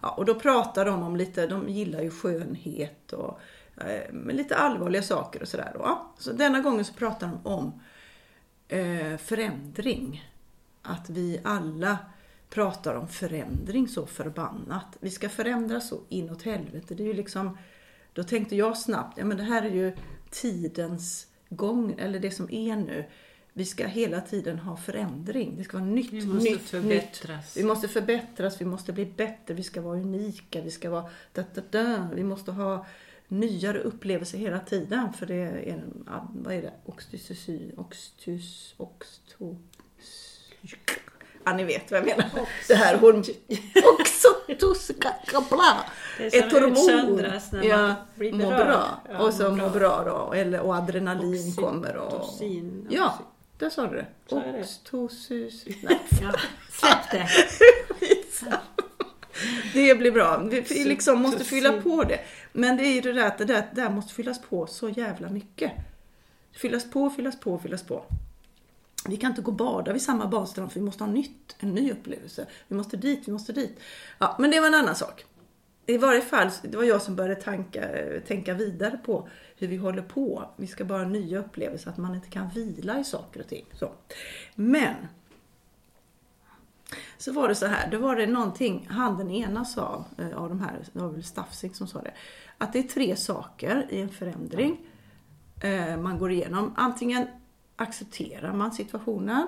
[0.01, 3.39] Ja, och då pratar de om lite, de gillar ju skönhet och
[3.77, 6.13] eh, lite allvarliga saker och sådär Ja.
[6.17, 7.81] Så denna gången så pratar de om
[8.67, 10.31] eh, förändring.
[10.81, 11.97] Att vi alla
[12.49, 14.97] pratar om förändring så förbannat.
[14.99, 16.95] Vi ska förändra så inåt helvete.
[16.95, 17.57] Det är ju liksom,
[18.13, 19.95] då tänkte jag snabbt, ja men det här är ju
[20.29, 23.05] tidens gång, eller det som är nu.
[23.57, 25.55] Vi ska hela tiden ha förändring.
[25.57, 27.55] Det ska vara nytt, Vi måste nytt, förbättras.
[27.55, 27.63] nytt.
[27.63, 31.43] Vi måste förbättras, vi måste bli bättre, vi ska vara unika, vi ska vara da,
[31.53, 32.07] da, da.
[32.15, 32.85] Vi måste ha
[33.27, 35.13] nyare upplevelser hela tiden.
[35.13, 36.07] För det är en,
[36.43, 36.73] vad är det?
[36.85, 39.57] Oxytocin, oxtus, oxto...
[41.43, 42.29] Ja, ni vet vad jag menar.
[42.67, 43.19] Det här horm...
[43.99, 44.95] Oxytocin,
[46.19, 47.15] ett hormon.
[47.15, 49.01] när man ja, blir mår bra.
[49.09, 50.33] Ja, och så mår bra då.
[50.33, 51.95] Eller, och adrenalin kommer.
[51.95, 52.13] Och...
[52.13, 52.87] Oxytocin.
[52.89, 53.19] Ja,
[53.57, 54.35] där sa du det.
[54.35, 55.51] Oxytocin.
[55.83, 56.33] Nej, Ja,
[56.71, 57.27] släpp det.
[59.73, 60.37] Det blir bra.
[60.37, 62.19] Vi liksom måste fylla på det.
[62.53, 64.89] Men det är ju det där att det där, det där måste fyllas på så
[64.89, 65.71] jävla mycket.
[66.53, 68.03] Fyllas på, fyllas på, fyllas på.
[69.07, 71.73] Vi kan inte gå och bada vid samma badstrand för vi måste ha nytt, en
[71.73, 72.45] ny upplevelse.
[72.67, 73.79] Vi måste dit, vi måste dit.
[74.17, 75.25] Ja, men det var en annan sak.
[75.85, 77.89] I varje fall, det var jag som började tanka,
[78.27, 80.49] tänka vidare på hur vi håller på.
[80.55, 83.65] Vi ska bara ha nya upplevelser, att man inte kan vila i saker och ting.
[83.73, 83.91] Så.
[84.55, 84.95] Men
[87.17, 90.47] så var det så här, då var det någonting, han den ena sa, av eh,
[90.47, 92.13] de här, det var väl Stafsik som sa det,
[92.57, 94.77] att det är tre saker i en förändring
[95.63, 96.73] eh, man går igenom.
[96.77, 97.27] Antingen
[97.75, 99.47] accepterar man situationen,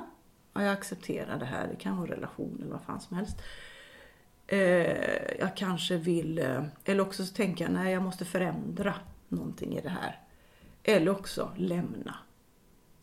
[0.53, 3.41] ja, jag accepterar det här, det kan vara relation eller vad fan som helst.
[4.47, 6.39] Eh, jag kanske vill,
[6.85, 8.93] eller också så tänker jag, nej jag måste förändra
[9.29, 10.19] någonting i det här.
[10.83, 12.15] Eller också lämna.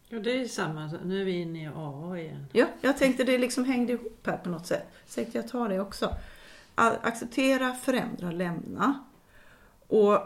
[0.08, 0.90] Ja, det är samma.
[1.04, 2.46] Nu är vi inne i AA igen.
[2.52, 4.86] Ja, jag tänkte det liksom hängde ihop här på något sätt.
[5.06, 6.16] Så tänkte jag ta det också.
[6.74, 9.04] Acceptera, förändra, lämna.
[9.86, 10.18] Och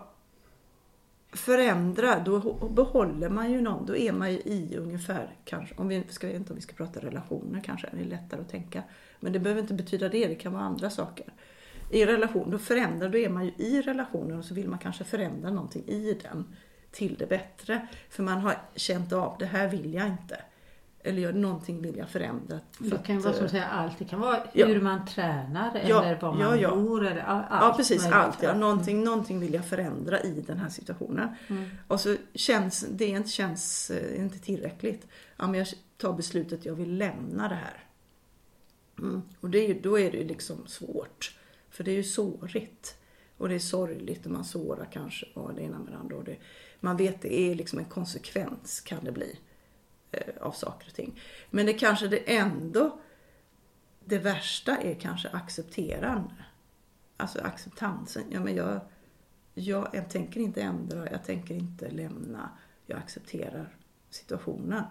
[1.33, 3.87] förändra, då behåller man ju någon.
[3.87, 6.63] Då är man ju i ungefär, kanske, om vi ska, jag vet inte om vi
[6.63, 8.83] ska prata relationer kanske, det är lättare att tänka.
[9.21, 11.27] Men det behöver inte betyda det, det kan vara andra saker.
[11.91, 15.05] I relation, då förändrar, då är man ju i relationen och så vill man kanske
[15.05, 16.45] förändra någonting i den
[16.91, 17.89] till det bättre.
[18.11, 20.41] För man har känt av, det här vill jag inte.
[21.03, 22.61] Eller någonting vill jag förändra.
[22.79, 23.99] för Det kan att, vara som eh, säger allt.
[23.99, 24.67] Det kan vara Ja.
[24.67, 26.77] hur man tränar Ja, eller var man ja, ja.
[26.77, 27.07] bor.
[27.07, 28.43] Eller all, Ja allt precis, allt.
[28.43, 28.55] Ja.
[28.55, 31.29] Någonting, någonting vill jag förändra i den här situationen.
[31.49, 31.71] Mm.
[31.89, 35.07] Och så känns det inte, känns eh, inte tillräckligt.
[35.37, 37.85] Ja, men jag tar beslutet, jag vill lämna det här.
[38.99, 39.23] Mm.
[39.41, 41.38] Och det då är det liksom svårt.
[41.79, 42.99] För det är ju sårigt.
[43.37, 46.17] Och det är sorgligt och man sårar kanske och det ena med det andra.
[46.17, 46.37] Och det,
[46.81, 49.39] man vet det är liksom en konsekvens kan det bli
[50.11, 51.21] eh, av saker och ting.
[51.51, 53.01] Men det kanske det ändå,
[54.05, 56.45] det värsta är kanske accepterande.
[57.17, 58.25] Alltså acceptansen.
[58.31, 58.81] Ja, men jag,
[59.55, 62.51] jag, jag tänker inte ändra, jag tänker inte lämna.
[62.87, 63.77] Jag accepterar
[64.11, 64.85] situationen.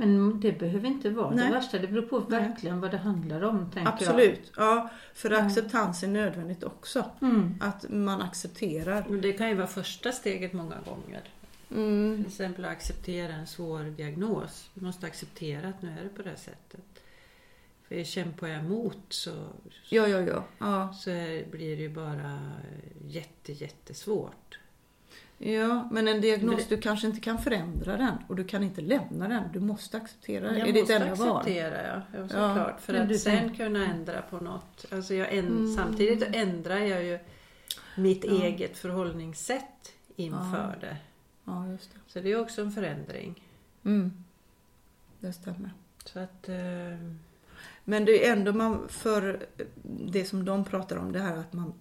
[0.00, 1.46] Men det behöver inte vara Nej.
[1.48, 1.78] det värsta.
[1.78, 2.40] Det beror på Nej.
[2.40, 3.70] verkligen vad det handlar om.
[3.70, 4.52] Tänker Absolut.
[4.56, 5.46] Ja, för Mm.
[5.46, 7.04] acceptans är nödvändigt också.
[7.20, 7.30] Jag.
[7.30, 7.54] Mm.
[7.60, 9.04] Att man accepterar.
[9.08, 11.22] Men det kan ju vara första steget många gånger.
[11.70, 12.16] Mm.
[12.16, 14.70] Till exempel att acceptera en svår diagnos.
[14.74, 17.02] Du måste acceptera att nu är det på det här sättet.
[17.88, 19.30] För kämpar jag emot så,
[19.88, 20.44] Ja, ja, ja.
[20.58, 20.92] ja.
[20.92, 21.10] så
[21.50, 22.38] blir det ju bara
[23.06, 24.58] jätte, jättesvårt.
[25.40, 29.28] Ja, men en diagnos, du kanske inte kan förändra den och du kan inte lämna
[29.28, 29.42] den.
[29.52, 30.58] Du måste acceptera den.
[30.58, 30.72] Jag är
[31.10, 32.02] måste acceptera, ja.
[32.12, 32.80] ja Ja, såklart.
[32.80, 34.84] för men att du sen kunna ändra på något.
[34.92, 35.74] Alltså jag änd- Mm.
[35.76, 37.18] Samtidigt ändrar jag ju
[37.96, 38.30] mitt Ja.
[38.30, 40.96] eget förhållningssätt inför det.
[41.44, 41.98] Ja, just det.
[42.06, 43.42] Så det är också en förändring.
[43.84, 44.24] Mm.
[45.20, 45.70] Det stämmer.
[46.04, 46.48] Så att...
[46.48, 46.56] Eh,
[47.84, 49.46] Men det är ändå man, för
[49.84, 51.72] det som de pratar om, det här att man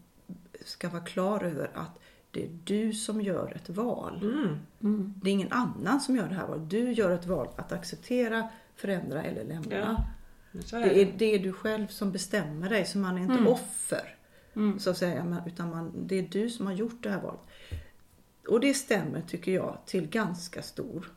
[0.65, 1.99] ska vara klar över att
[2.37, 4.19] det är du som gör ett val.
[4.23, 4.57] mm.
[4.81, 5.13] Mm.
[5.23, 6.69] Det är ingen annan som gör det här valet.
[6.69, 9.75] Du gör ett val att acceptera, förändra eller lämna.
[9.75, 11.01] Ja, är Det det.
[11.01, 13.47] är, det är du själv som bestämmer dig, så man är inte Mm.
[13.47, 14.15] offer.
[14.55, 14.79] Mm.
[14.79, 17.39] Så att säga, utan man, det är du som har gjort det här valet.
[18.47, 21.11] Och det stämmer, tycker jag, till ganska stor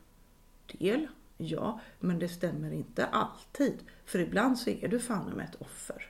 [0.71, 1.07] del.
[1.37, 3.73] Ja, men det stämmer inte alltid.
[4.05, 6.05] För ibland så är du fan med ett offer.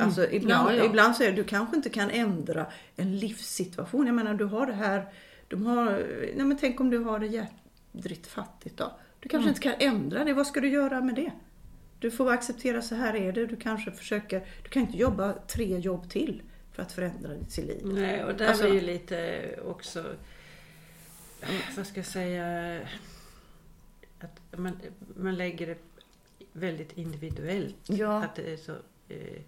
[0.00, 0.84] Alltså ibland, Ja, ja.
[0.84, 4.06] ibland så är det, du kanske inte kan ändra en livssituation.
[4.06, 5.06] Jag menar du har det här,
[5.48, 5.84] de har,
[6.36, 7.26] nej men tänk om du har det
[7.92, 8.98] jädrigt fattigt då.
[9.20, 11.32] Du kanske inte kan ändra det, vad ska du göra med det?
[12.00, 15.78] Du får acceptera så här är det, du kanske försöker, du kan inte jobba tre
[15.78, 16.42] jobb till
[16.72, 17.80] för att förändra ditt liv.
[17.84, 20.04] Nej, och där Alltså- blir ju lite också...
[21.76, 22.78] Vad ska jag säga?
[24.20, 24.72] Att man,
[25.16, 25.78] man lägger det
[26.52, 27.76] väldigt individuellt.
[27.86, 28.72] Ja, Att det är så
[29.08, 29.40] eh,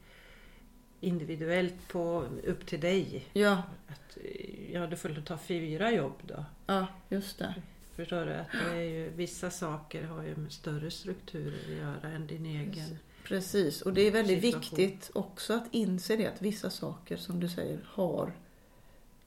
[1.00, 3.24] individuellt på upp till dig.
[3.32, 6.44] ja, Att, eh, ja, du får ta fyra jobb då.
[6.66, 7.54] ja, just det.
[7.96, 8.32] Förstår du?
[8.32, 12.46] Att det är ju, vissa saker har ju med större strukturer att göra än din
[12.46, 14.78] egen Precis, och det är väldigt Situation.
[14.78, 18.32] viktigt också att inse det att vissa saker som du säger har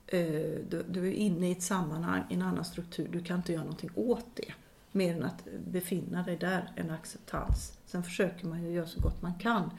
[0.07, 0.19] eh,
[0.69, 3.63] du, du är inne i ett sammanhang, i en annan struktur, du kan inte göra
[3.63, 4.53] någonting åt det.
[4.91, 7.77] Mer än att befinna dig där, en acceptans.
[7.85, 9.69] Sen försöker man ju göra så gott man kan.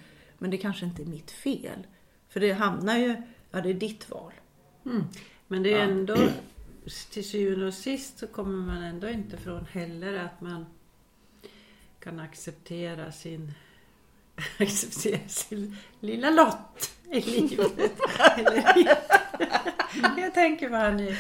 [0.45, 1.87] Men det kanske inte är mitt fel.
[2.29, 3.17] För det hamnar ju,
[3.51, 4.33] ja det är ditt val.
[5.47, 5.83] Men det är Ja.
[5.85, 6.17] ändå,
[7.11, 10.67] till syvende och sist så kommer man ändå inte från heller att man
[12.01, 13.53] kan acceptera sin,
[14.59, 17.73] acceptera sin lilla lott i livet.
[20.19, 21.17] Jag tänker på han i,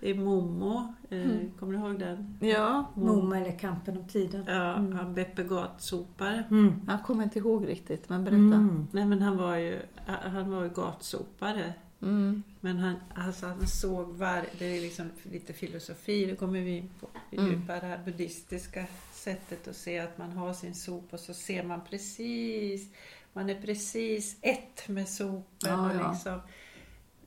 [0.00, 1.28] i Momo, eh,
[1.58, 2.38] kommer du ihåg den?
[2.40, 4.44] Ja, Momo eller Kampen om tiden.
[4.48, 6.44] Ja, han Beppe gatsopare.
[6.50, 6.80] Mm.
[6.88, 8.36] jag kommer inte ihåg riktigt, men berätta.
[8.36, 8.86] Mm.
[8.90, 11.72] Nej men han var ju, han var ju gatsopare.
[12.02, 12.42] Mm.
[12.60, 16.90] Men han, alltså han såg var, det är liksom lite filosofi, det kommer vi in
[17.00, 17.08] på.
[17.32, 17.50] Mm.
[17.50, 21.62] djupar det här buddhistiska sättet att se att man har sin sop och så ser
[21.62, 22.88] man precis,
[23.32, 26.42] man är precis ett med sopen Ja, och ja.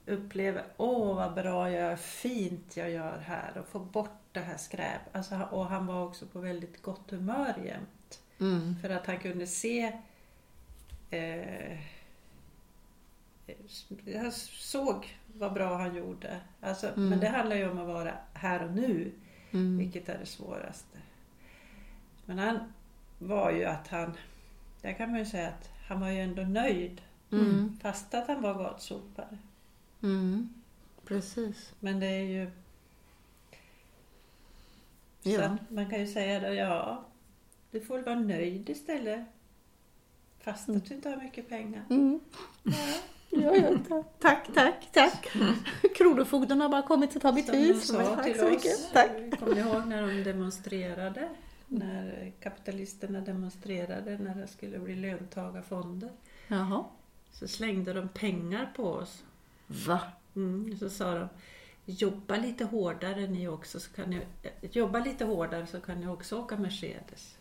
[0.09, 4.57] Upplever, åh vad bra jag gör, fint jag gör här och få bort det här
[4.57, 5.01] skräp.
[5.15, 8.21] Alltså, och han var också på väldigt gott humör jämt.
[8.39, 8.75] Mm.
[8.81, 9.99] För att han kunde se
[11.09, 11.79] eh,
[14.05, 16.39] jag såg vad bra han gjorde.
[16.61, 17.09] Alltså, Mm.
[17.09, 19.11] Men det handlar ju om att vara här och nu,
[19.51, 19.77] Mm.
[19.77, 20.97] vilket är det svåraste.
[22.25, 22.73] Men han
[23.19, 24.13] var ju att han,
[24.81, 27.01] där kan man ju säga att han var ju ändå nöjd
[27.31, 27.77] Mm.
[27.81, 29.37] fast att han var gatsopare.
[30.03, 30.49] Mm.
[31.05, 31.73] Precis.
[31.79, 32.51] Men det är ju...
[35.21, 35.57] Ja.
[35.69, 37.05] man kan ju säga det, ja,
[37.71, 39.25] du får väl vara nöjd istället.
[40.39, 41.83] Fast att du inte har mycket pengar.
[41.89, 42.19] Mm.
[42.63, 42.71] Ja.
[43.31, 45.27] Ja, ja, ta- tack, tack, tack.
[45.97, 47.87] Kronofogden har bara kommit att ta mitt Som de hus.
[47.87, 48.51] sa Tack till så oss.
[48.51, 48.93] mycket.
[48.93, 49.39] Tack.
[49.39, 51.29] Kommer ni ihåg när de demonstrerade?
[51.67, 56.09] När kapitalisterna demonstrerade när det skulle bli löntagarfonder.
[56.47, 56.85] Jaha.
[57.31, 59.23] Så slängde de pengar på oss.
[59.69, 59.99] Va?
[60.35, 61.29] Mm, så sa de
[61.85, 66.07] Jobba lite hårdare ni också så kan ni, eh, jobba lite hårdare så kan ni
[66.07, 67.37] också åka Mercedes.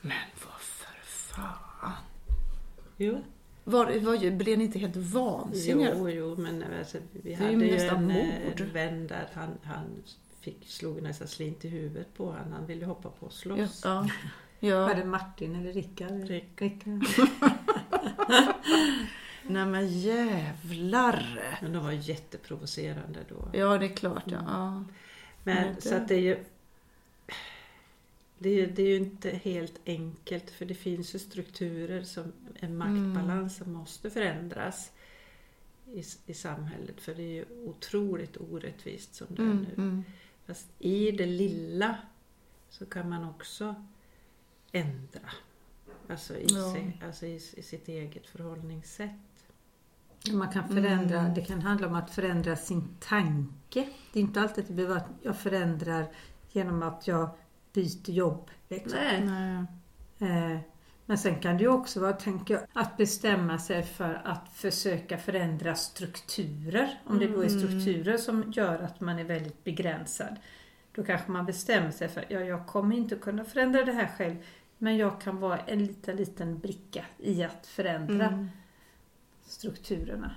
[0.00, 1.92] Men vad för fan.
[2.96, 3.22] Jo,
[3.64, 5.94] Var, var, blev ni inte helt vansinniga?
[5.94, 8.60] jo, jo men alltså, vi hade ju ju en, mord.
[8.60, 10.02] en vän där han, han
[10.40, 12.52] fick, slog nästan slint i huvudet på honom.
[12.52, 13.80] Han ville hoppa på och slåss.
[13.84, 14.08] ja.
[14.60, 14.94] Var ja.
[14.94, 16.28] det Martin eller Rickard?
[16.28, 16.62] Rick.
[16.62, 17.04] Rickard.
[19.46, 21.40] Nej men jävlar.
[21.62, 23.50] Men de var jätteprovocerande då.
[23.58, 24.22] Ja, det är klart.
[24.26, 24.42] Ja.
[24.46, 24.70] ja.
[24.74, 24.84] Men,
[25.44, 26.44] Men det- så att det är ju...
[28.38, 32.32] Det är, ju- det är ju inte helt enkelt för det finns ju strukturer som
[32.60, 34.92] en maktbalans som måste förändras
[35.94, 39.74] i, i samhället för det är ju otroligt orättvist som det är Mm, nu.
[39.82, 40.04] mm.
[40.46, 41.96] Fast i det lilla
[42.70, 43.74] så kan man också
[44.72, 45.30] ändra.
[46.08, 46.72] Alltså i, Ja.
[46.74, 49.10] sig, alltså i, i sitt eget förhållningssätt.
[50.32, 51.34] Man kan förändra, Mm.
[51.34, 53.88] det kan handla om att förändra sin tanke.
[54.12, 56.06] Det är inte alltid att det behöver att jag förändrar
[56.52, 57.30] genom att jag
[57.72, 58.50] byter jobb.
[58.68, 58.98] Liksom.
[58.98, 59.66] Nej.
[60.18, 60.52] Nej.
[60.54, 60.58] Eh,
[61.06, 65.18] Men sen kan det ju också vara, tänker jag, att bestämma sig för att försöka
[65.18, 67.00] förändra strukturer.
[67.06, 70.36] Om det då är strukturer som gör att man är väldigt begränsad.
[70.94, 74.36] Då kanske man bestämmer sig för, ja jag kommer inte kunna förändra det här själv.
[74.78, 78.48] Men jag kan vara en liten, liten bricka i att förändra Mm.
[79.46, 80.30] Strukturerna.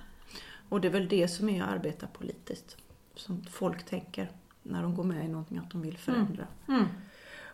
[0.68, 2.76] Och det är väl det som är att arbeta politiskt.
[3.14, 4.30] Som folk tänker
[4.62, 6.46] när de går med i någonting att de vill förändra.
[6.68, 6.84] Mm.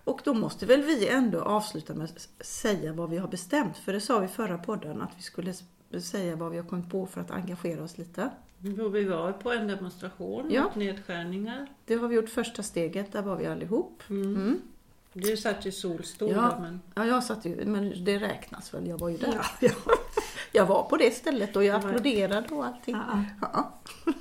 [0.05, 3.77] Och då måste väl vi ändå avsluta med att säga vad vi har bestämt.
[3.77, 5.55] För det sa vi förra podden att vi skulle
[6.01, 8.31] säga vad vi har kommit på för att engagera oss lite.
[8.59, 10.63] Jo, Vi var på en demonstration Ja.
[10.65, 11.67] mot nedskärningar.
[11.85, 14.03] Det har vi gjort första steget, där var vi allihop.
[14.11, 14.35] Mm.
[14.37, 14.61] Mm.
[15.13, 16.59] Du satt ju i solstol Ja.
[16.61, 19.41] men Ja, jag satt ju, men det räknas väl, jag var ju där.
[20.57, 22.97] Jag var på det stället och jag applåderade och allting.
[23.41, 23.73] Ja.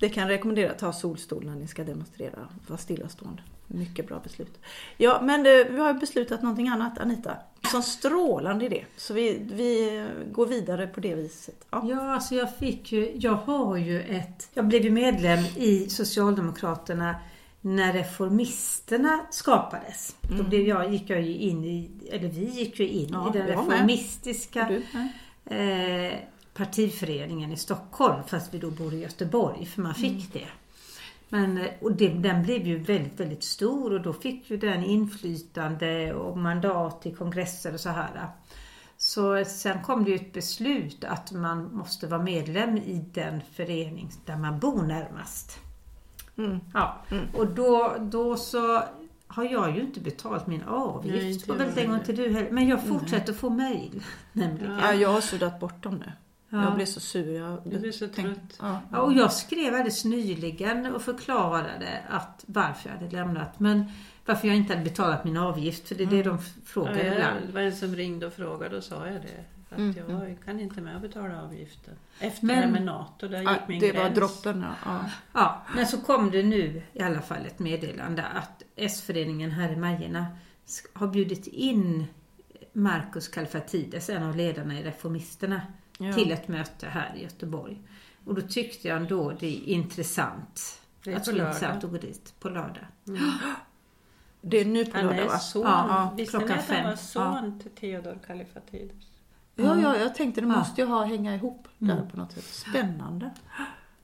[0.00, 2.48] Det kan rekommendera att ta solstol när ni ska demonstrera.
[2.66, 3.42] Var stillastående.
[3.66, 4.58] Mycket bra beslut.
[4.96, 7.36] Ja, men eh, vi har beslutat någonting annat, Anita.
[7.70, 8.84] Som strålande idé.
[8.96, 11.66] Så vi, vi går vidare på det viset.
[11.70, 11.84] Ja.
[11.88, 17.14] Ja, alltså jag fick ju, jag har ju ett, jag blev ju medlem i Socialdemokraterna
[17.76, 20.16] när Reformisterna skapades.
[20.36, 23.38] Då blev jag, gick jag ju in i, eller vi gick ju in Ja, i
[23.38, 24.68] den reformistiska
[25.44, 26.12] eh,
[26.54, 30.26] partiföreningen i Stockholm fast vi då bor i Göteborg för man fick Mm.
[30.32, 30.48] det.
[31.28, 34.84] Men, eh, och det, den blev ju väldigt, väldigt stor och då fick ju den
[34.84, 38.26] inflytande och mandat i kongresser och så här.
[38.96, 44.10] Så sen kom det ju ett beslut att man måste vara medlem i den förening
[44.26, 45.58] där man bor närmast.
[46.38, 46.58] Mm.
[46.74, 47.02] Ja,
[47.34, 48.82] och då, då så
[49.26, 51.16] har jag ju inte betalt min avgift.
[51.16, 52.50] Nej, inte och jag väldigt länge inte du heller.
[52.50, 54.02] Men jag fortsätter få mejl.
[54.32, 54.78] Nämligen.
[54.82, 56.12] Ja, jag har suddat bort dem nu.
[56.50, 56.62] Ja.
[56.64, 57.36] Jag blev så sur.
[57.40, 58.58] Jag Du blir så trött.
[58.60, 58.80] Ja.
[58.92, 63.60] Ja, och jag skrev alldeles nyligen och förklarade att varför jag hade lämnat.
[63.60, 63.84] Men
[64.26, 65.88] varför jag inte hade betalat min avgift.
[65.88, 67.36] För det är det de f- Ja, frågar jag, ibland.
[67.46, 69.44] det var en som ringde och frågade och sa jag det.
[69.70, 71.94] Att Mm, jag kan inte med att betala avgiften.
[72.20, 74.02] Efter Men- det här med NATO, där Ja, gick min det gräns.
[74.02, 74.60] var droppen.
[74.68, 74.74] Ja.
[74.84, 75.04] Ja.
[75.32, 79.76] Ja, men så kom det nu i alla fall ett meddelande att S-föreningen här i
[79.76, 80.26] Majerna
[80.92, 82.06] har bjudit in
[82.72, 85.60] Marcus Kallifatides, en av ledarna i Reformisterna,
[85.98, 86.12] Ja.
[86.12, 87.82] till ett möte här i Göteborg.
[88.24, 90.80] Och då tyckte jag ändå det är intressant.
[91.04, 92.86] Det är att intressant att gå dit på lördag.
[94.40, 95.38] Det är nu på lördag va?
[95.38, 95.62] son.
[95.62, 96.12] Ja, ja.
[96.16, 98.96] Visste ni att han var son till Theodor Kallifatides?
[99.64, 102.08] Ja, ja, jag tänkte det måste ju ha hänga ihop där Mm.
[102.10, 102.44] på något sätt.
[102.44, 103.30] Spännande.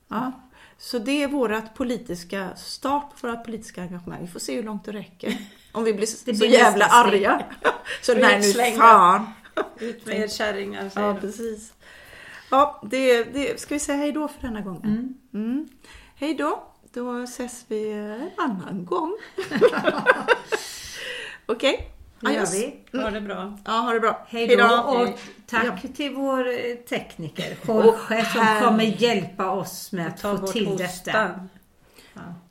[0.09, 0.33] Ja.
[0.79, 4.19] Så det är vårt politiska start på vårt politiska engagemang.
[4.21, 5.37] Vi får se hur långt det räcker.
[5.73, 7.45] Om vi blir så, Det så blir jävla arga.
[8.03, 9.27] Så nej nu fan.
[9.79, 11.73] Ut med er kärringar, säger Ja, precis.
[12.51, 14.85] Ja, det, det, ska vi säga hej då för denna gången?
[15.33, 15.45] Mm.
[15.47, 15.69] Mm.
[16.17, 16.65] Hej då.
[16.93, 19.17] Då ses vi en annan gång.
[21.47, 21.91] Okej?
[22.25, 22.47] Det gör
[22.93, 22.99] vi.
[23.03, 23.59] Ha det bra.
[23.65, 24.27] Ja, ha det bra.
[24.29, 25.09] Hej då och
[25.47, 30.65] tack till vår eh, tekniker Jorge som här- kommer hjälpa oss med att få till
[30.77, 30.87] detta.
[30.87, 31.49] hostan.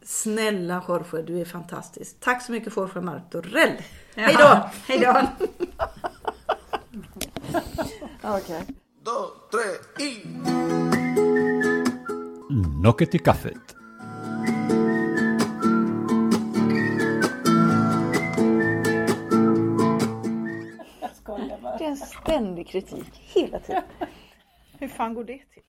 [0.06, 2.16] Snälla Jorge, du är fantastisk.
[2.20, 3.72] Tack så mycket Jorge Martorell.
[4.16, 4.70] Ja, Hej då!
[4.88, 5.22] Hej då!
[8.38, 8.64] Okej.
[9.04, 10.28] dos, tres y...
[12.84, 13.73] Nocket till kaffet.
[22.24, 23.84] Ständig kritik hela tiden.
[24.80, 25.64] Hur fan går det till?